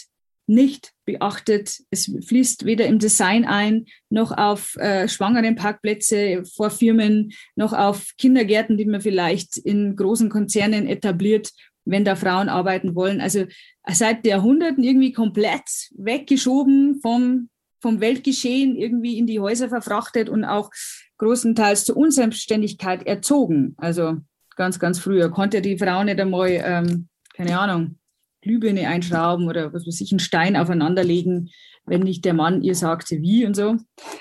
nicht 0.47 0.93
beachtet. 1.07 1.79
Es 1.91 2.13
fließt 2.27 2.67
weder 2.67 2.85
im 2.87 2.99
Design 2.99 3.47
ein, 3.47 3.87
noch 4.11 4.33
auf 4.37 4.77
äh, 4.77 5.09
schwangeren 5.09 5.57
Parkplätze 5.57 6.45
vor 6.45 6.69
Firmen, 6.69 7.33
noch 7.57 7.73
auf 7.73 8.11
Kindergärten, 8.19 8.77
die 8.77 8.85
man 8.85 9.01
vielleicht 9.01 9.57
in 9.57 9.97
großen 9.97 10.29
Konzernen 10.29 10.87
etabliert, 10.87 11.53
wenn 11.87 12.05
da 12.05 12.17
Frauen 12.17 12.51
arbeiten 12.51 12.95
wollen. 12.95 13.23
Also 13.23 13.47
seit 13.91 14.27
Jahrhunderten 14.27 14.85
irgendwie 14.85 15.13
komplett 15.13 15.89
weggeschoben 15.97 17.01
vom 17.01 17.49
vom 17.83 18.01
Weltgeschehen 18.01 18.77
irgendwie 18.77 19.19
in 19.19 19.27
die 19.27 19.41
Häuser 19.41 19.69
verfrachtet 19.69 20.29
und 20.29 20.45
auch 20.45 20.71
großenteils 21.19 21.85
zur 21.85 21.97
Unselbstständigkeit 21.97 23.07
erzogen. 23.07 23.75
Also 23.77 24.17
ganz, 24.57 24.79
ganz 24.79 24.99
früher 24.99 25.31
konnte 25.31 25.61
die 25.61 25.79
Frau 25.79 26.03
nicht 26.05 26.21
einmal, 26.21 26.51
ähm, 26.51 27.09
keine 27.35 27.59
Ahnung, 27.59 27.99
Glühbirne 28.41 28.89
einschrauben 28.89 29.49
oder 29.49 29.73
was 29.73 29.87
weiß 29.87 30.01
ich, 30.01 30.13
einen 30.13 30.21
Stein 30.21 30.57
aufeinanderlegen, 30.57 31.51
wenn 31.85 32.03
nicht 32.03 32.25
der 32.25 32.35
Mann 32.35 32.63
ihr 32.63 32.75
sagte, 32.75 33.21
wie 33.21 33.45
und 33.45 33.55
so. 33.55 33.77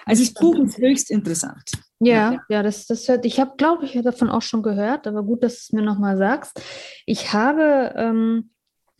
Also 0.06 0.24
das 0.24 0.34
Buch 0.34 0.58
ist 0.60 0.78
höchst 0.78 1.12
interessant. 1.12 1.72
Ja, 2.00 2.40
ja, 2.50 2.64
das, 2.64 2.88
das 2.88 3.08
hört, 3.08 3.26
ich 3.26 3.40
habe, 3.40 3.54
glaube 3.58 3.86
ich, 3.86 3.94
davon 4.02 4.30
auch 4.30 4.42
schon 4.42 4.64
gehört, 4.64 5.06
aber 5.06 5.24
gut, 5.24 5.44
dass 5.44 5.54
du 5.54 5.60
es 5.60 5.72
mir 5.72 5.84
nochmal 5.84 6.18
sagst. 6.18 6.60
Ich 7.06 7.34
habe 7.34 7.94
ähm, 7.96 8.52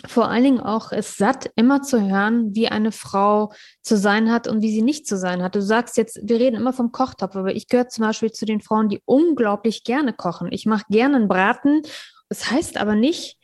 vor 0.08 0.30
allen 0.30 0.44
Dingen 0.44 0.60
auch 0.60 0.92
es 0.92 1.18
satt, 1.18 1.52
immer 1.56 1.82
zu 1.82 2.02
hören, 2.02 2.56
wie 2.56 2.68
eine 2.68 2.92
Frau 2.92 3.52
zu 3.82 3.98
sein 3.98 4.32
hat 4.32 4.48
und 4.48 4.62
wie 4.62 4.72
sie 4.72 4.82
nicht 4.82 5.08
zu 5.08 5.18
sein 5.18 5.44
hat. 5.44 5.56
Du 5.56 5.62
sagst 5.62 5.98
jetzt, 5.98 6.20
wir 6.24 6.40
reden 6.40 6.56
immer 6.56 6.74
vom 6.74 6.92
Kochtopf, 6.92 7.36
aber 7.36 7.56
ich 7.56 7.68
gehöre 7.68 7.90
zum 7.90 8.06
Beispiel 8.06 8.32
zu 8.32 8.46
den 8.46 8.62
Frauen, 8.62 8.90
die 8.90 9.02
unglaublich 9.06 9.84
gerne 9.84 10.14
kochen. 10.14 10.52
Ich 10.52 10.66
mache 10.66 10.86
gerne 10.90 11.18
einen 11.18 11.28
Braten. 11.28 11.82
Das 12.30 12.50
heißt 12.50 12.78
aber 12.78 12.96
nicht, 12.96 13.38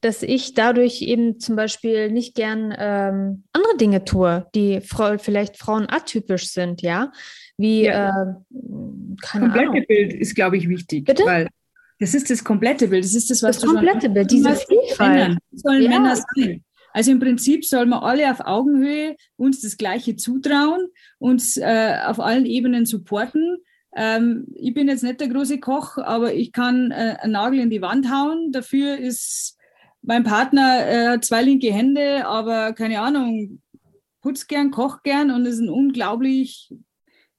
dass 0.00 0.22
ich 0.22 0.54
dadurch 0.54 1.00
eben 1.02 1.38
zum 1.38 1.54
Beispiel 1.54 2.10
nicht 2.10 2.34
gern 2.34 2.74
ähm, 2.76 3.44
andere 3.52 3.76
Dinge 3.76 4.04
tue, 4.04 4.46
die 4.54 4.80
Frau, 4.80 5.16
vielleicht 5.18 5.56
Frauen 5.56 5.88
atypisch 5.88 6.48
sind, 6.50 6.82
ja. 6.82 7.12
Wie, 7.56 7.84
ja. 7.84 8.08
Äh, 8.08 8.34
keine 9.22 9.44
Komplette 9.44 9.70
Ahnung. 9.70 9.84
Bild 9.86 10.12
ist, 10.14 10.34
glaube 10.34 10.56
ich, 10.56 10.68
wichtig. 10.68 11.04
Bitte? 11.04 11.24
Weil 11.24 11.48
das 12.02 12.14
ist 12.14 12.30
das 12.30 12.42
komplette 12.42 12.88
Bild. 12.88 13.04
Das 13.04 13.14
ist 13.14 13.30
das, 13.30 13.44
was 13.44 13.60
das 13.60 13.64
du 13.64 13.72
komplette 13.74 14.10
Bild, 14.10 14.28
diese 14.28 14.56
Vielfalt. 14.56 15.38
sollen 15.52 15.82
ja. 15.82 15.88
Männer 15.88 16.16
sein. 16.16 16.64
Also 16.92 17.12
im 17.12 17.20
Prinzip 17.20 17.64
sollen 17.64 17.90
wir 17.90 18.02
alle 18.02 18.28
auf 18.28 18.40
Augenhöhe 18.40 19.14
uns 19.36 19.60
das 19.60 19.76
Gleiche 19.76 20.16
zutrauen, 20.16 20.88
uns 21.18 21.56
äh, 21.56 21.96
auf 22.04 22.18
allen 22.18 22.44
Ebenen 22.44 22.86
supporten. 22.86 23.58
Ähm, 23.94 24.48
ich 24.56 24.74
bin 24.74 24.88
jetzt 24.88 25.04
nicht 25.04 25.20
der 25.20 25.28
große 25.28 25.60
Koch, 25.60 25.96
aber 25.96 26.34
ich 26.34 26.50
kann 26.50 26.90
äh, 26.90 27.18
einen 27.20 27.34
Nagel 27.34 27.60
in 27.60 27.70
die 27.70 27.82
Wand 27.82 28.10
hauen. 28.10 28.50
Dafür 28.50 28.98
ist 28.98 29.56
mein 30.02 30.24
Partner 30.24 31.14
äh, 31.14 31.20
zwei 31.20 31.42
linke 31.42 31.72
Hände, 31.72 32.26
aber 32.26 32.72
keine 32.72 33.00
Ahnung, 33.00 33.62
putzt 34.22 34.48
gern, 34.48 34.72
kocht 34.72 35.04
gern 35.04 35.30
und 35.30 35.46
ist 35.46 35.60
ein 35.60 35.68
unglaublich 35.70 36.74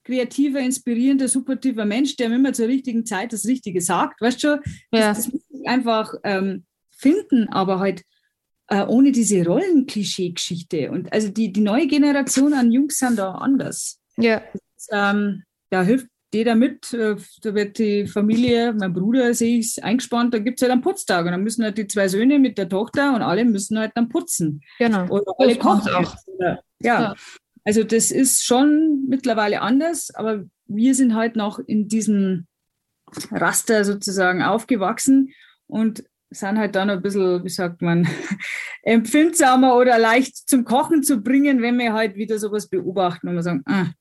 kreativer, 0.04 0.60
inspirierender, 0.60 1.28
supportiver 1.28 1.86
Mensch, 1.86 2.16
der 2.16 2.32
immer 2.32 2.54
zur 2.54 2.68
richtigen 2.68 3.06
Zeit 3.06 3.34
das 3.34 3.46
Richtige 3.46 3.82
sagt. 3.82 4.22
Weißt 4.22 4.44
du 4.44 4.48
schon? 4.48 4.60
Ja. 4.92 5.10
Das, 5.10 5.26
das 5.26 5.34
muss 5.34 5.42
ich 5.50 5.68
einfach 5.68 6.14
ähm, 6.24 6.66
finden, 6.92 7.48
aber 7.50 7.80
halt 7.80 8.04
äh, 8.68 8.86
ohne 8.86 9.12
diese 9.12 9.46
Rollenklischee-Geschichte. 9.46 10.92
Und 10.92 11.12
also 11.12 11.30
die, 11.30 11.52
die 11.52 11.62
neue 11.62 11.88
Generation 11.88 12.54
an 12.54 12.72
Jungs 12.72 12.98
sind 12.98 13.18
da 13.18 13.32
anders. 13.32 14.00
Ja. 14.18 14.42
Das, 14.76 14.88
ähm, 14.92 15.44
da 15.70 15.84
hilft 15.84 16.08
jeder 16.34 16.56
mit. 16.56 16.94
Äh, 16.94 17.16
da 17.42 17.54
wird 17.54 17.78
die 17.78 18.08
Familie, 18.08 18.74
mein 18.74 18.94
Bruder 18.94 19.34
sehe 19.34 19.60
ich 19.60 19.84
eingespannt, 19.84 20.34
da 20.34 20.40
gibt 20.40 20.60
es 20.60 20.64
halt 20.64 20.72
einen 20.72 20.82
Putztag. 20.82 21.26
Und 21.26 21.32
dann 21.32 21.44
müssen 21.44 21.64
halt 21.64 21.78
die 21.78 21.88
zwei 21.88 22.08
Söhne 22.08 22.40
mit 22.40 22.58
der 22.58 22.70
Tochter 22.70 23.14
und 23.16 23.22
alle 23.22 23.46
müssen 23.46 23.78
halt 23.78 23.92
dann 23.96 24.10
putzen. 24.10 24.62
Genau. 24.80 25.08
Oder 25.08 25.34
alle 25.38 25.56
kochen 25.56 25.94
auch. 25.94 26.16
ja. 26.40 26.60
ja. 26.80 27.16
Also 27.66 27.84
das 27.84 28.12
ist 28.12 28.46
schon 28.46 29.06
mittlerweile 29.08 29.62
anders, 29.62 30.14
aber 30.14 30.44
wir 30.66 30.96
sind 30.96 31.16
halt 31.16 31.36
noch 31.36 31.60
in 31.60 31.88
diesem 31.88 32.48
Raster 33.32 33.86
sozusagen 33.86 34.42
aufgewachsen 34.42 35.34
und 35.68 36.04
sind 36.30 36.58
halt 36.58 36.76
dann 36.76 36.90
ein 36.90 37.02
bisschen, 37.02 37.44
wie 37.44 37.50
sagt 37.50 37.82
man, 37.82 38.08
empfindsamer 38.84 39.76
oder 39.76 40.00
leicht 40.00 40.50
zum 40.50 40.66
Kochen 40.66 41.04
zu 41.04 41.22
bringen, 41.22 41.62
wenn 41.62 41.78
wir 41.78 41.94
halt 41.94 42.16
wieder 42.16 42.40
sowas 42.40 42.68
beobachten 42.68 43.28
und 43.28 43.36
wir 43.36 43.44
sagen, 43.44 43.62
ah, 43.66 43.92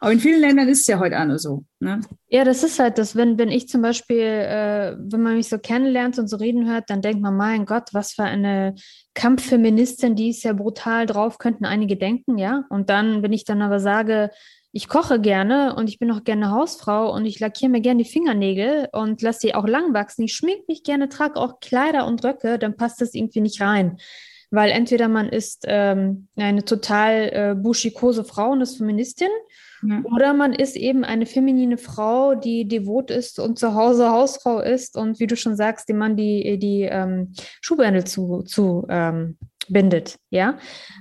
aber 0.00 0.12
in 0.12 0.20
vielen 0.20 0.40
Ländern 0.40 0.68
ist 0.68 0.80
es 0.80 0.86
ja 0.86 0.98
heute 0.98 1.20
auch 1.20 1.24
nur 1.24 1.38
so. 1.38 1.64
Ne? 1.80 2.00
Ja, 2.28 2.44
das 2.44 2.62
ist 2.62 2.78
halt 2.78 2.98
das, 2.98 3.16
wenn, 3.16 3.38
wenn 3.38 3.50
ich 3.50 3.68
zum 3.68 3.82
Beispiel, 3.82 4.18
äh, 4.18 4.96
wenn 4.98 5.22
man 5.22 5.36
mich 5.36 5.48
so 5.48 5.58
kennenlernt 5.58 6.18
und 6.18 6.28
so 6.28 6.36
reden 6.36 6.68
hört, 6.68 6.90
dann 6.90 7.02
denkt 7.02 7.22
man, 7.22 7.36
mein 7.36 7.66
Gott, 7.66 7.90
was 7.92 8.12
für 8.12 8.24
eine 8.24 8.74
Kampffeministin, 9.14 10.16
die 10.16 10.30
ist 10.30 10.42
ja 10.42 10.52
brutal 10.52 11.06
drauf, 11.06 11.38
könnten 11.38 11.64
einige 11.64 11.96
denken, 11.96 12.38
ja. 12.38 12.64
Und 12.68 12.90
dann, 12.90 13.22
wenn 13.22 13.32
ich 13.32 13.44
dann 13.44 13.62
aber 13.62 13.80
sage, 13.80 14.30
ich 14.72 14.88
koche 14.88 15.20
gerne 15.20 15.74
und 15.76 15.88
ich 15.88 15.98
bin 15.98 16.10
auch 16.10 16.24
gerne 16.24 16.50
Hausfrau 16.50 17.12
und 17.14 17.26
ich 17.26 17.38
lackiere 17.40 17.70
mir 17.70 17.80
gerne 17.82 18.02
die 18.02 18.10
Fingernägel 18.10 18.88
und 18.92 19.20
lasse 19.20 19.40
sie 19.40 19.54
auch 19.54 19.66
lang 19.66 19.92
wachsen. 19.92 20.24
Ich 20.24 20.34
schmink 20.34 20.66
mich 20.66 20.82
gerne, 20.82 21.10
trage 21.10 21.36
auch 21.36 21.60
Kleider 21.60 22.06
und 22.06 22.24
Röcke, 22.24 22.58
dann 22.58 22.76
passt 22.76 23.00
das 23.00 23.14
irgendwie 23.14 23.42
nicht 23.42 23.60
rein 23.60 23.98
weil 24.52 24.70
entweder 24.70 25.08
man 25.08 25.30
ist 25.30 25.64
ähm, 25.66 26.28
eine 26.36 26.64
total 26.64 27.30
äh, 27.32 27.54
buschikose 27.56 28.22
Frau 28.22 28.50
und 28.50 28.60
ist 28.60 28.76
Feministin 28.76 29.30
ja. 29.82 30.02
oder 30.04 30.34
man 30.34 30.52
ist 30.52 30.76
eben 30.76 31.04
eine 31.04 31.24
feminine 31.24 31.78
Frau, 31.78 32.34
die 32.34 32.68
devot 32.68 33.10
ist 33.10 33.40
und 33.40 33.58
zu 33.58 33.74
Hause 33.74 34.10
Hausfrau 34.10 34.60
ist 34.60 34.96
und 34.96 35.18
wie 35.20 35.26
du 35.26 35.36
schon 35.36 35.56
sagst, 35.56 35.88
dem 35.88 35.96
Mann 35.96 36.16
die, 36.16 36.58
die 36.58 36.82
ähm, 36.82 37.32
Schuhbändel 37.62 38.04
zu, 38.04 38.42
zu 38.42 38.86
ähm, 38.90 39.38
bindet, 39.68 40.16
ja. 40.28 40.58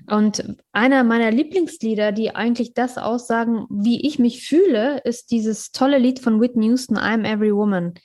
Und 0.09 0.55
einer 0.71 1.03
meiner 1.03 1.29
Lieblingslieder, 1.29 2.13
die 2.13 2.33
eigentlich 2.33 2.73
das 2.73 2.97
aussagen, 2.97 3.65
wie 3.69 4.07
ich 4.07 4.17
mich 4.17 4.47
fühle, 4.47 5.01
ist 5.03 5.31
dieses 5.31 5.71
tolle 5.71 5.97
Lied 5.97 6.19
von 6.19 6.39
Whitney 6.39 6.67
Houston, 6.67 6.97
I'm 6.97 7.25
Every 7.25 7.53
Woman. 7.53 7.95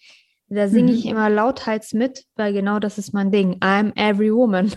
Da 0.49 0.69
singe 0.69 0.93
mhm. 0.93 0.99
ich 0.99 1.07
immer 1.07 1.31
lauthals 1.31 1.93
mit, 1.93 2.25
weil 2.35 2.53
genau 2.53 2.81
das 2.81 2.99
ist 2.99 3.13
mein 3.13 3.31
Ding. 3.31 3.59
I'm 3.61 3.93
Every 3.97 4.33
Woman. 4.35 4.73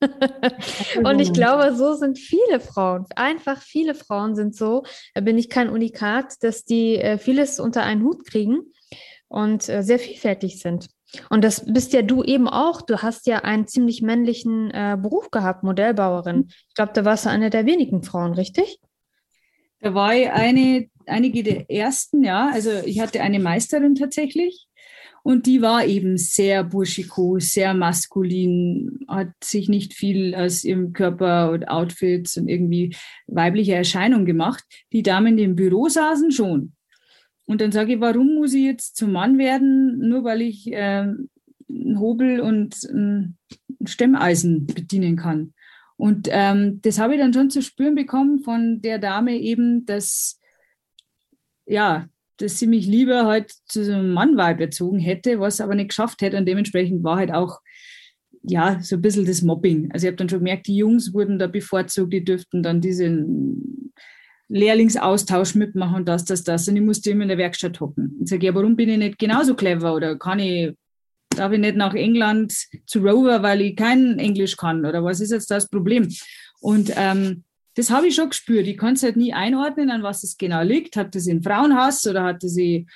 und 1.04 1.20
ich 1.20 1.32
glaube, 1.32 1.74
so 1.74 1.94
sind 1.94 2.18
viele 2.18 2.60
Frauen. 2.60 3.06
Einfach 3.16 3.62
viele 3.62 3.94
Frauen 3.94 4.34
sind 4.34 4.54
so. 4.54 4.84
Da 5.14 5.20
bin 5.20 5.38
ich 5.38 5.48
kein 5.48 5.70
Unikat, 5.70 6.34
dass 6.42 6.64
die 6.64 6.96
äh, 6.96 7.18
vieles 7.18 7.58
unter 7.58 7.82
einen 7.82 8.02
Hut 8.02 8.26
kriegen 8.26 8.72
und 9.28 9.68
äh, 9.68 9.82
sehr 9.82 9.98
vielfältig 9.98 10.60
sind. 10.60 10.88
Und 11.30 11.44
das 11.44 11.64
bist 11.66 11.92
ja 11.92 12.02
du 12.02 12.22
eben 12.22 12.48
auch. 12.48 12.82
Du 12.82 13.02
hast 13.02 13.26
ja 13.26 13.38
einen 13.38 13.66
ziemlich 13.66 14.02
männlichen 14.02 14.70
äh, 14.70 14.96
Beruf 15.00 15.30
gehabt, 15.30 15.62
Modellbauerin. 15.62 16.46
Ich 16.48 16.74
glaube, 16.74 16.92
da 16.94 17.04
warst 17.04 17.24
du 17.24 17.30
eine 17.30 17.50
der 17.50 17.64
wenigen 17.64 18.02
Frauen, 18.02 18.34
richtig? 18.34 18.80
Da 19.80 19.94
war 19.94 20.14
ich 20.14 20.28
eine, 20.30 20.88
einige 21.06 21.42
der 21.42 21.70
ersten, 21.70 22.24
ja. 22.24 22.50
Also 22.52 22.70
ich 22.84 23.00
hatte 23.00 23.20
eine 23.20 23.38
Meisterin 23.38 23.94
tatsächlich. 23.94 24.66
Und 25.26 25.46
die 25.46 25.60
war 25.60 25.84
eben 25.84 26.18
sehr 26.18 26.62
burschikos, 26.62 27.52
sehr 27.52 27.74
maskulin, 27.74 29.00
hat 29.08 29.32
sich 29.42 29.68
nicht 29.68 29.92
viel 29.92 30.36
aus 30.36 30.62
ihrem 30.62 30.92
Körper 30.92 31.50
und 31.50 31.66
Outfits 31.66 32.36
und 32.36 32.46
irgendwie 32.46 32.94
weibliche 33.26 33.74
Erscheinung 33.74 34.24
gemacht. 34.24 34.62
Die 34.92 35.02
Damen, 35.02 35.36
die 35.36 35.42
im 35.42 35.56
Büro 35.56 35.88
saßen, 35.88 36.30
schon. 36.30 36.74
Und 37.44 37.60
dann 37.60 37.72
sage 37.72 37.94
ich, 37.94 38.00
warum 38.00 38.36
muss 38.36 38.54
ich 38.54 38.66
jetzt 38.66 38.94
zum 38.94 39.10
Mann 39.10 39.36
werden, 39.36 39.98
nur 39.98 40.22
weil 40.22 40.42
ich 40.42 40.70
äh, 40.72 41.08
einen 41.68 41.98
Hobel 41.98 42.38
und 42.38 42.80
ein 42.84 43.36
Stemmeisen 43.84 44.66
bedienen 44.68 45.16
kann? 45.16 45.54
Und 45.96 46.28
ähm, 46.30 46.78
das 46.82 47.00
habe 47.00 47.14
ich 47.14 47.20
dann 47.20 47.32
schon 47.32 47.50
zu 47.50 47.62
spüren 47.62 47.96
bekommen 47.96 48.44
von 48.44 48.80
der 48.80 49.00
Dame 49.00 49.36
eben, 49.36 49.86
dass 49.86 50.38
ja, 51.66 52.08
dass 52.38 52.58
sie 52.58 52.66
mich 52.66 52.86
lieber 52.86 53.26
halt 53.26 53.52
zu 53.66 53.80
einem 53.82 54.12
Mannweib 54.12 54.60
erzogen 54.60 54.98
hätte, 54.98 55.40
was 55.40 55.60
aber 55.60 55.74
nicht 55.74 55.88
geschafft 55.88 56.22
hätte. 56.22 56.36
Und 56.36 56.46
dementsprechend 56.46 57.02
war 57.02 57.16
halt 57.16 57.32
auch, 57.32 57.60
ja, 58.42 58.78
so 58.80 58.96
ein 58.96 59.02
bisschen 59.02 59.26
das 59.26 59.42
Mobbing. 59.42 59.90
Also 59.92 60.06
ich 60.06 60.08
habe 60.08 60.16
dann 60.16 60.28
schon 60.28 60.38
gemerkt, 60.38 60.66
die 60.66 60.76
Jungs 60.76 61.12
wurden 61.12 61.38
da 61.38 61.46
bevorzugt, 61.46 62.12
die 62.12 62.24
dürften 62.24 62.62
dann 62.62 62.80
diesen 62.80 63.92
Lehrlingsaustausch 64.48 65.56
mitmachen 65.56 65.96
und 65.96 66.08
das, 66.08 66.24
das, 66.24 66.44
das. 66.44 66.68
Und 66.68 66.76
ich 66.76 66.82
musste 66.82 67.10
immer 67.10 67.22
in 67.22 67.28
der 67.28 67.38
Werkstatt 67.38 67.80
hocken. 67.80 68.16
Und 68.20 68.28
sage, 68.28 68.46
ja, 68.46 68.54
warum 68.54 68.76
bin 68.76 68.88
ich 68.88 68.98
nicht 68.98 69.18
genauso 69.18 69.54
clever 69.54 69.94
oder 69.94 70.16
kann 70.16 70.38
ich, 70.38 70.72
darf 71.30 71.52
ich 71.52 71.58
nicht 71.58 71.76
nach 71.76 71.94
England 71.94 72.54
zu 72.86 73.00
Rover, 73.00 73.42
weil 73.42 73.60
ich 73.62 73.76
kein 73.76 74.18
Englisch 74.18 74.56
kann 74.56 74.84
oder 74.86 75.02
was 75.02 75.20
ist 75.20 75.32
jetzt 75.32 75.50
das 75.50 75.68
Problem? 75.68 76.08
Und 76.60 76.92
ähm, 76.96 77.42
das 77.76 77.90
habe 77.90 78.08
ich 78.08 78.14
schon 78.14 78.30
gespürt. 78.30 78.66
Ich 78.66 78.78
konnte 78.78 78.94
es 78.94 79.02
halt 79.02 79.16
nie 79.16 79.34
einordnen, 79.34 79.90
an 79.90 80.02
was 80.02 80.24
es 80.24 80.38
genau 80.38 80.62
liegt. 80.62 80.96
Hatte 80.96 81.20
sie 81.20 81.30
einen 81.30 81.42
Frauenhass 81.42 82.06
oder 82.06 82.24
hatte 82.24 82.48
sie, 82.48 82.86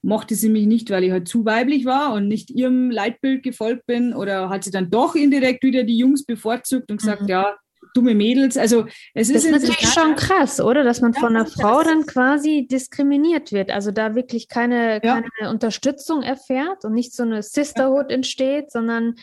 mochte 0.00 0.36
sie 0.36 0.48
mich 0.48 0.66
nicht, 0.66 0.90
weil 0.90 1.02
ich 1.02 1.10
halt 1.10 1.26
zu 1.26 1.44
weiblich 1.44 1.84
war 1.84 2.12
und 2.12 2.28
nicht 2.28 2.48
ihrem 2.50 2.90
Leitbild 2.90 3.42
gefolgt 3.42 3.84
bin? 3.86 4.14
Oder 4.14 4.48
hat 4.48 4.62
sie 4.62 4.70
dann 4.70 4.90
doch 4.90 5.16
indirekt 5.16 5.64
wieder 5.64 5.82
die 5.82 5.98
Jungs 5.98 6.24
bevorzugt 6.24 6.88
und 6.90 6.98
gesagt, 6.98 7.22
mhm. 7.22 7.28
ja, 7.28 7.56
dumme 7.94 8.14
Mädels. 8.14 8.56
Also 8.56 8.86
es 9.14 9.28
das 9.28 9.44
ist, 9.44 9.44
ist 9.44 9.52
natürlich 9.52 9.88
schon 9.88 10.16
krass, 10.16 10.60
oder? 10.60 10.84
Dass 10.84 11.00
man 11.00 11.12
ja, 11.12 11.20
von 11.20 11.36
einer 11.36 11.46
Frau 11.46 11.82
dann 11.82 12.06
quasi 12.06 12.66
diskriminiert 12.70 13.52
wird. 13.52 13.70
Also 13.70 13.90
da 13.90 14.14
wirklich 14.14 14.48
keine, 14.48 15.00
ja. 15.04 15.22
keine 15.22 15.50
Unterstützung 15.50 16.22
erfährt 16.22 16.84
und 16.84 16.94
nicht 16.94 17.14
so 17.14 17.22
eine 17.22 17.42
Sisterhood 17.42 18.10
ja. 18.10 18.16
entsteht, 18.16 18.70
sondern 18.70 19.14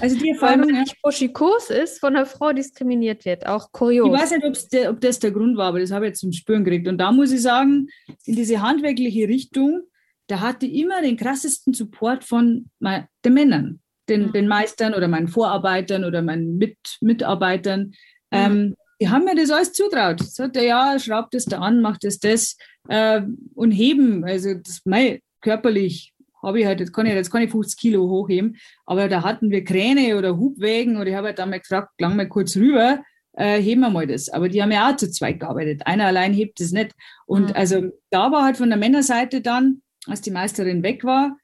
also 0.00 0.16
die 0.16 0.36
weil 0.40 0.58
man 0.58 0.68
nicht 0.68 1.00
buschikos 1.02 1.70
ist, 1.70 2.00
von 2.00 2.16
einer 2.16 2.26
Frau 2.26 2.52
diskriminiert 2.52 3.24
wird. 3.24 3.46
Auch 3.46 3.72
kurios. 3.72 4.08
Ich 4.08 4.20
weiß 4.20 4.30
nicht, 4.30 4.72
der, 4.72 4.90
ob 4.90 5.00
das 5.00 5.18
der 5.18 5.30
Grund 5.30 5.56
war, 5.56 5.68
aber 5.68 5.80
das 5.80 5.90
habe 5.90 6.06
ich 6.06 6.10
jetzt 6.10 6.20
zum 6.20 6.32
Spüren 6.32 6.64
gekriegt. 6.64 6.88
Und 6.88 6.98
da 6.98 7.12
muss 7.12 7.32
ich 7.32 7.42
sagen, 7.42 7.88
in 8.24 8.36
diese 8.36 8.60
handwerkliche 8.60 9.28
Richtung, 9.28 9.82
da 10.26 10.40
hatte 10.40 10.66
ich 10.66 10.74
immer 10.82 11.02
den 11.02 11.16
krassesten 11.16 11.72
Support 11.72 12.24
von 12.24 12.70
den 12.80 13.34
Männern 13.34 13.80
den, 14.08 14.32
den 14.32 14.48
Meistern 14.48 14.94
oder 14.94 15.08
meinen 15.08 15.28
Vorarbeitern 15.28 16.04
oder 16.04 16.22
meinen 16.22 16.58
Mit 16.58 16.78
Mitarbeitern. 17.00 17.92
Ähm, 18.30 18.76
die 19.00 19.08
haben 19.08 19.24
mir 19.24 19.34
das 19.34 19.50
alles 19.50 19.72
zutraut. 19.72 20.22
Sagt 20.22 20.56
er, 20.56 20.62
ja, 20.62 20.98
schraubt 20.98 21.34
es 21.34 21.44
da 21.44 21.58
an, 21.58 21.80
macht 21.80 22.04
es 22.04 22.18
das, 22.18 22.56
äh, 22.88 23.22
und 23.54 23.70
heben. 23.72 24.24
Also 24.24 24.54
das, 24.54 24.82
mei, 24.84 25.22
körperlich 25.40 26.14
habe 26.42 26.60
ich 26.60 26.66
halt, 26.66 26.80
jetzt 26.80 26.92
kann 26.92 27.06
ich 27.06 27.12
jetzt 27.12 27.30
keine 27.30 27.48
50 27.48 27.78
Kilo 27.78 28.08
hochheben, 28.08 28.56
aber 28.84 29.08
da 29.08 29.22
hatten 29.22 29.50
wir 29.50 29.64
Kräne 29.64 30.16
oder 30.16 30.36
Hubwägen 30.36 30.96
und 30.96 31.06
ich 31.06 31.14
habe 31.14 31.28
halt 31.28 31.38
dann 31.38 31.50
mal 31.50 31.60
gefragt, 31.60 31.90
lang 31.98 32.14
mal 32.14 32.28
kurz 32.28 32.56
rüber, 32.56 33.02
äh, 33.32 33.60
heben 33.60 33.80
wir 33.80 33.90
mal 33.90 34.06
das. 34.06 34.28
Aber 34.28 34.48
die 34.48 34.62
haben 34.62 34.70
ja 34.70 34.90
auch 34.90 34.96
zu 34.96 35.10
zweit 35.10 35.40
gearbeitet. 35.40 35.86
Einer 35.86 36.06
allein 36.06 36.32
hebt 36.32 36.60
es 36.60 36.72
nicht. 36.72 36.92
Und 37.26 37.48
mhm. 37.48 37.56
also 37.56 37.90
da 38.10 38.30
war 38.32 38.44
halt 38.44 38.56
von 38.56 38.68
der 38.68 38.78
Männerseite 38.78 39.40
dann, 39.40 39.82
als 40.06 40.20
die 40.20 40.30
Meisterin 40.30 40.82
weg 40.82 41.04
war, 41.04 41.36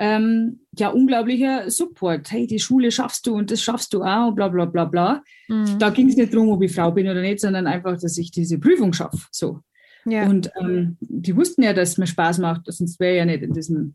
ähm, 0.00 0.60
ja, 0.78 0.88
unglaublicher 0.88 1.70
Support. 1.70 2.32
Hey, 2.32 2.46
die 2.46 2.58
Schule 2.58 2.90
schaffst 2.90 3.26
du 3.26 3.34
und 3.34 3.50
das 3.50 3.62
schaffst 3.62 3.92
du 3.92 4.02
auch, 4.02 4.32
bla 4.32 4.48
bla 4.48 4.64
bla 4.64 4.86
bla. 4.86 5.22
Mhm. 5.46 5.78
Da 5.78 5.90
ging 5.90 6.08
es 6.08 6.16
nicht 6.16 6.32
darum, 6.32 6.48
ob 6.48 6.62
ich 6.62 6.74
Frau 6.74 6.90
bin 6.90 7.06
oder 7.06 7.20
nicht, 7.20 7.38
sondern 7.38 7.66
einfach, 7.66 8.00
dass 8.00 8.16
ich 8.16 8.30
diese 8.30 8.58
Prüfung 8.58 8.94
schaffe. 8.94 9.18
So. 9.30 9.60
Ja. 10.06 10.26
Und 10.26 10.50
ähm, 10.58 10.96
die 11.00 11.36
wussten 11.36 11.62
ja, 11.62 11.74
dass 11.74 11.90
es 11.90 11.98
mir 11.98 12.06
Spaß 12.06 12.38
macht, 12.38 12.62
sonst 12.64 12.98
wäre 12.98 13.18
ja 13.18 13.24
nicht 13.26 13.42
in 13.42 13.52
diesem, 13.52 13.94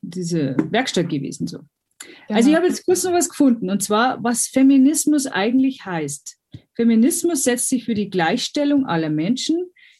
diese 0.00 0.56
Werkstatt 0.70 1.08
gewesen. 1.08 1.48
So. 1.48 1.58
Genau. 1.58 2.38
Also 2.38 2.48
ich 2.48 2.54
habe 2.54 2.68
jetzt 2.68 2.86
kurz 2.86 3.02
noch 3.02 3.12
was 3.12 3.28
gefunden, 3.28 3.68
und 3.68 3.82
zwar, 3.82 4.22
was 4.22 4.46
Feminismus 4.46 5.26
eigentlich 5.26 5.84
heißt. 5.84 6.38
Feminismus 6.76 7.42
setzt 7.42 7.68
sich 7.68 7.84
für 7.84 7.94
die 7.94 8.10
Gleichstellung 8.10 8.86
aller 8.86 9.10
Menschen 9.10 9.56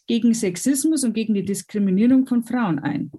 gegen 0.07 0.35
Sexismus 0.35 1.03
und 1.03 1.15
gegen 1.15 1.35
die 1.35 1.45
Diskriminierung 1.45 2.29
von 2.29 2.45
Frauen 2.45 2.79
ein. 2.79 3.11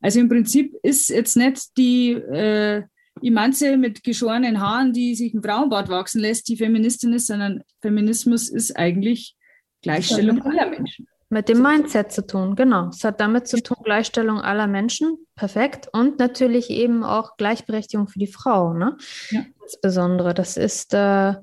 Also 0.00 0.20
im 0.20 0.28
Prinzip 0.28 0.74
ist 0.82 1.08
jetzt 1.08 1.36
nicht 1.36 1.76
die 1.76 2.12
äh, 2.12 2.82
Imanze 3.22 3.76
mit 3.76 4.02
geschorenen 4.02 4.60
Haaren, 4.60 4.92
die 4.92 5.14
sich 5.14 5.32
ein 5.34 5.42
Frauenbart 5.42 5.88
wachsen 5.88 6.20
lässt, 6.20 6.48
die 6.48 6.56
Feministin 6.56 7.12
ist, 7.12 7.28
sondern 7.28 7.62
Feminismus 7.80 8.48
ist 8.48 8.76
eigentlich 8.76 9.36
Gleichstellung 9.82 10.42
aller 10.42 10.68
Menschen. 10.68 11.06
Mit 11.28 11.48
dem 11.48 11.60
Mindset 11.60 12.12
zu 12.12 12.24
tun, 12.24 12.54
genau. 12.54 12.88
Es 12.90 13.02
hat 13.02 13.20
damit 13.20 13.48
zu 13.48 13.60
tun, 13.60 13.78
Gleichstellung 13.82 14.40
aller 14.40 14.68
Menschen, 14.68 15.18
perfekt. 15.34 15.88
Und 15.92 16.20
natürlich 16.20 16.70
eben 16.70 17.02
auch 17.02 17.36
Gleichberechtigung 17.36 18.06
für 18.06 18.20
die 18.20 18.28
Frau, 18.28 18.74
ne? 18.74 18.96
Ja. 19.30 19.44
Insbesondere. 19.60 20.34
Das 20.34 20.56
ist, 20.56 20.94
äh, 20.94 21.34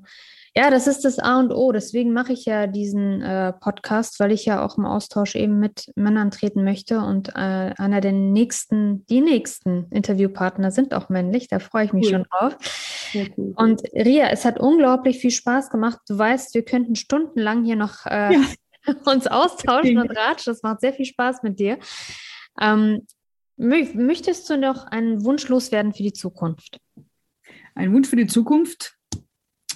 ja, 0.56 0.70
das 0.70 0.86
ist 0.86 1.04
das 1.04 1.18
A 1.18 1.40
und 1.40 1.52
O. 1.52 1.72
Deswegen 1.72 2.12
mache 2.12 2.32
ich 2.32 2.44
ja 2.44 2.68
diesen 2.68 3.22
äh, 3.22 3.52
Podcast, 3.52 4.20
weil 4.20 4.30
ich 4.30 4.44
ja 4.44 4.64
auch 4.64 4.78
im 4.78 4.86
Austausch 4.86 5.34
eben 5.34 5.58
mit 5.58 5.90
Männern 5.96 6.30
treten 6.30 6.62
möchte. 6.62 7.00
Und 7.00 7.30
äh, 7.30 7.74
einer 7.76 8.00
der 8.00 8.12
nächsten, 8.12 9.04
die 9.06 9.20
nächsten 9.20 9.88
Interviewpartner 9.90 10.70
sind 10.70 10.94
auch 10.94 11.08
männlich. 11.08 11.48
Da 11.48 11.58
freue 11.58 11.86
ich 11.86 11.92
mich 11.92 12.06
cool. 12.06 12.12
schon 12.12 12.24
drauf. 12.30 12.56
Cool. 13.36 13.52
Und 13.56 13.82
Ria, 13.94 14.28
es 14.28 14.44
hat 14.44 14.60
unglaublich 14.60 15.18
viel 15.18 15.32
Spaß 15.32 15.70
gemacht. 15.70 15.98
Du 16.08 16.16
weißt, 16.16 16.54
wir 16.54 16.64
könnten 16.64 16.94
stundenlang 16.94 17.64
hier 17.64 17.76
noch 17.76 18.06
äh, 18.06 18.34
ja. 18.34 18.40
uns 19.06 19.26
austauschen 19.26 19.98
und 19.98 20.10
ratschen. 20.10 20.52
Das 20.52 20.62
macht 20.62 20.80
sehr 20.80 20.92
viel 20.92 21.06
Spaß 21.06 21.42
mit 21.42 21.58
dir. 21.58 21.78
Ähm, 22.60 23.06
möchtest 23.56 24.48
du 24.50 24.56
noch 24.56 24.86
einen 24.86 25.24
Wunsch 25.24 25.48
loswerden 25.48 25.92
für 25.92 26.04
die 26.04 26.12
Zukunft? 26.12 26.78
Ein 27.74 27.92
Wunsch 27.92 28.08
für 28.08 28.16
die 28.16 28.28
Zukunft? 28.28 28.94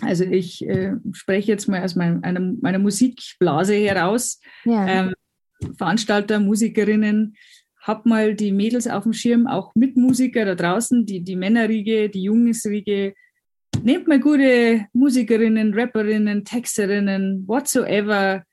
Also 0.00 0.24
ich 0.24 0.66
äh, 0.66 0.92
spreche 1.12 1.50
jetzt 1.50 1.68
mal 1.68 1.82
aus 1.82 1.96
mein, 1.96 2.22
einer, 2.22 2.40
meiner 2.60 2.78
Musikblase 2.78 3.74
heraus. 3.74 4.40
Ja. 4.64 4.86
Ähm, 4.86 5.14
Veranstalter, 5.76 6.38
Musikerinnen, 6.38 7.34
hab 7.80 8.06
mal 8.06 8.34
die 8.34 8.52
Mädels 8.52 8.86
auf 8.86 9.04
dem 9.04 9.12
Schirm, 9.12 9.46
auch 9.46 9.74
Mitmusiker 9.74 10.44
da 10.44 10.54
draußen, 10.54 11.06
die, 11.06 11.22
die 11.22 11.36
Männerriege, 11.36 12.08
die 12.08 12.22
Jungesriege. 12.22 13.14
Nehmt 13.82 14.08
mal 14.08 14.20
gute 14.20 14.86
Musikerinnen, 14.92 15.74
Rapperinnen, 15.74 16.44
Texterinnen, 16.44 17.46
whatsoever, 17.48 18.44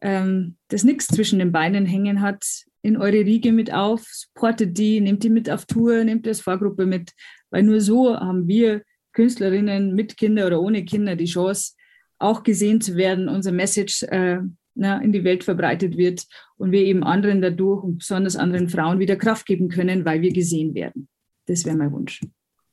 ähm, 0.00 0.56
das 0.68 0.84
nichts 0.84 1.06
zwischen 1.06 1.38
den 1.38 1.52
Beinen 1.52 1.86
hängen 1.86 2.20
hat, 2.20 2.44
in 2.82 2.96
eure 2.96 3.24
Riege 3.24 3.52
mit 3.52 3.72
auf, 3.72 4.04
supportet 4.10 4.76
die, 4.76 5.00
nehmt 5.00 5.22
die 5.22 5.30
mit 5.30 5.48
auf 5.48 5.64
Tour, 5.64 6.04
nehmt 6.04 6.26
das 6.26 6.42
Vorgruppe 6.42 6.84
mit, 6.84 7.12
weil 7.50 7.62
nur 7.62 7.80
so 7.80 8.14
haben 8.14 8.46
wir 8.46 8.82
Künstlerinnen 9.14 9.94
mit 9.94 10.16
Kinder 10.16 10.46
oder 10.46 10.60
ohne 10.60 10.84
Kinder 10.84 11.16
die 11.16 11.24
Chance, 11.24 11.74
auch 12.18 12.42
gesehen 12.42 12.80
zu 12.80 12.96
werden, 12.96 13.28
unser 13.28 13.52
Message 13.52 14.02
äh, 14.04 14.40
na, 14.74 14.98
in 14.98 15.12
die 15.12 15.24
Welt 15.24 15.44
verbreitet 15.44 15.96
wird 15.96 16.26
und 16.56 16.72
wir 16.72 16.82
eben 16.82 17.04
anderen 17.04 17.40
dadurch 17.40 17.82
und 17.84 17.98
besonders 17.98 18.36
anderen 18.36 18.68
Frauen 18.68 18.98
wieder 18.98 19.16
Kraft 19.16 19.46
geben 19.46 19.68
können, 19.68 20.04
weil 20.04 20.20
wir 20.20 20.32
gesehen 20.32 20.74
werden. 20.74 21.08
Das 21.46 21.64
wäre 21.64 21.76
mein 21.76 21.92
Wunsch. 21.92 22.20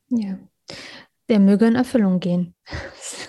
Ja, 0.10 0.40
der 1.30 1.40
möge 1.40 1.66
in 1.68 1.76
Erfüllung 1.76 2.20
gehen. 2.20 2.56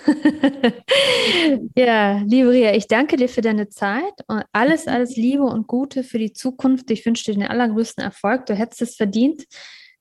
ja, 1.75 2.17
liebe 2.25 2.49
Ria, 2.49 2.75
ich 2.75 2.87
danke 2.87 3.15
dir 3.15 3.29
für 3.29 3.41
deine 3.41 3.69
Zeit 3.69 4.13
und 4.27 4.43
alles, 4.51 4.87
alles 4.87 5.15
Liebe 5.15 5.43
und 5.43 5.67
Gute 5.67 6.03
für 6.03 6.17
die 6.17 6.33
Zukunft. 6.33 6.89
Ich 6.91 7.05
wünsche 7.05 7.31
dir 7.31 7.39
den 7.39 7.47
allergrößten 7.47 8.03
Erfolg. 8.03 8.45
Du 8.47 8.55
hättest 8.55 8.81
es 8.81 8.95
verdient. 8.95 9.45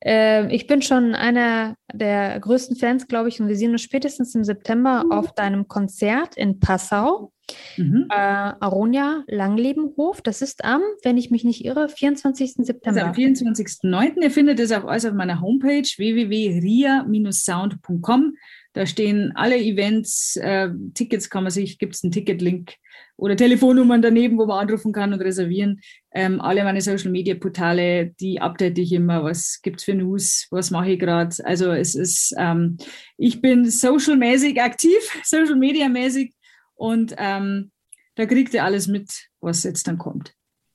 Äh, 0.04 0.52
ich 0.54 0.66
bin 0.66 0.82
schon 0.82 1.14
einer 1.14 1.76
der 1.92 2.38
größten 2.40 2.76
Fans, 2.76 3.06
glaube 3.06 3.28
ich, 3.28 3.40
und 3.40 3.46
wir 3.48 3.56
sehen 3.56 3.72
uns 3.72 3.82
spätestens 3.82 4.34
im 4.34 4.44
September 4.44 5.04
mhm. 5.04 5.12
auf 5.12 5.34
deinem 5.34 5.68
Konzert 5.68 6.36
in 6.36 6.60
Passau. 6.60 7.32
Mhm. 7.76 8.06
Äh, 8.08 8.14
Aronia 8.14 9.24
Langlebenhof. 9.26 10.22
Das 10.22 10.40
ist 10.42 10.64
am, 10.64 10.80
wenn 11.02 11.18
ich 11.18 11.30
mich 11.30 11.44
nicht 11.44 11.64
irre, 11.64 11.88
24. 11.88 12.54
September. 12.58 13.04
am 13.04 13.12
24.09. 13.12 14.22
Ihr 14.22 14.30
findet 14.30 14.60
es 14.60 14.70
auch 14.72 14.84
alles 14.84 15.04
auf 15.04 15.14
meiner 15.14 15.40
Homepage 15.40 15.82
www.ria-sound.com. 15.82 18.36
Da 18.74 18.86
stehen 18.86 19.32
alle 19.34 19.58
Events, 19.58 20.36
äh, 20.36 20.70
Tickets 20.94 21.28
kann 21.28 21.44
man 21.44 21.52
sich, 21.52 21.78
gibt 21.78 21.94
es 21.94 22.02
einen 22.02 22.12
Ticketlink 22.12 22.74
oder 23.16 23.36
Telefonnummern 23.36 24.00
daneben, 24.00 24.38
wo 24.38 24.46
man 24.46 24.60
anrufen 24.60 24.92
kann 24.92 25.12
und 25.12 25.20
reservieren. 25.20 25.80
Ähm, 26.12 26.40
alle 26.40 26.64
meine 26.64 26.80
Social 26.80 27.10
Media 27.10 27.34
Portale, 27.34 28.14
die 28.18 28.40
update 28.40 28.78
ich 28.78 28.92
immer. 28.92 29.24
Was 29.24 29.60
gibt 29.62 29.80
es 29.80 29.84
für 29.84 29.94
News? 29.94 30.46
Was 30.50 30.70
mache 30.70 30.92
ich 30.92 30.98
gerade? 30.98 31.34
Also 31.44 31.70
es 31.72 31.94
ist, 31.94 32.34
ähm, 32.38 32.78
ich 33.18 33.40
bin 33.42 33.68
social-mäßig 33.68 34.60
aktiv, 34.60 34.98
Social 35.24 35.56
Media 35.56 35.88
mäßig 35.88 36.34
und 36.74 37.14
ähm, 37.18 37.70
da 38.14 38.26
kriegt 38.26 38.54
ihr 38.54 38.64
alles 38.64 38.88
mit, 38.88 39.28
was 39.40 39.64
jetzt 39.64 39.86
dann 39.86 39.98
kommt. 39.98 40.34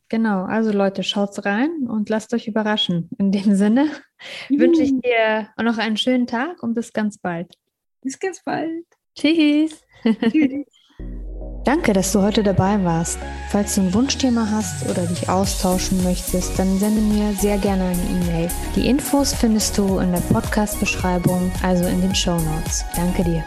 Genau, 0.10 0.46
also 0.46 0.72
Leute, 0.72 1.04
schaut's 1.04 1.44
rein 1.46 1.70
und 1.88 2.10
lasst 2.10 2.34
euch 2.34 2.48
überraschen. 2.48 3.10
In 3.18 3.32
dem 3.32 3.56
Sinne 3.56 3.90
wünsche 4.50 4.84
ich 4.84 4.94
dir 5.02 5.50
noch 5.62 5.78
einen 5.78 5.98
schönen 5.98 6.28
Tag 6.28 6.64
und 6.64 6.76
bis 6.76 6.94
ganz 6.94 7.18
bald. 7.18 7.58
Bis 8.04 8.20
ganz 8.20 8.42
bald. 8.44 8.86
Tschüss. 9.16 9.82
Tschüss. 10.04 10.66
Danke, 11.68 11.92
dass 11.92 12.14
du 12.14 12.22
heute 12.22 12.44
dabei 12.44 12.82
warst. 12.86 13.20
Falls 13.50 13.76
du 13.76 13.82
ein 13.82 13.94
Wunschthema 13.94 14.48
hast 14.50 14.90
oder 14.90 15.06
dich 15.06 15.28
austauschen 15.28 16.02
möchtest, 16.02 16.58
dann 16.58 16.80
sende 16.80 17.02
mir 17.02 17.34
sehr 17.34 17.58
gerne 17.58 17.84
eine 17.84 18.04
E-Mail. 18.04 18.50
Die 18.76 18.88
Infos 18.88 19.34
findest 19.34 19.78
du 19.78 20.00
in 20.00 20.14
der 20.14 20.22
Podcast-Beschreibung, 20.22 21.52
also 21.62 21.86
in 21.86 22.00
den 22.00 22.16
Show 22.16 22.38
Notes. 22.40 22.86
Danke 22.96 23.26
dir. 23.26 23.44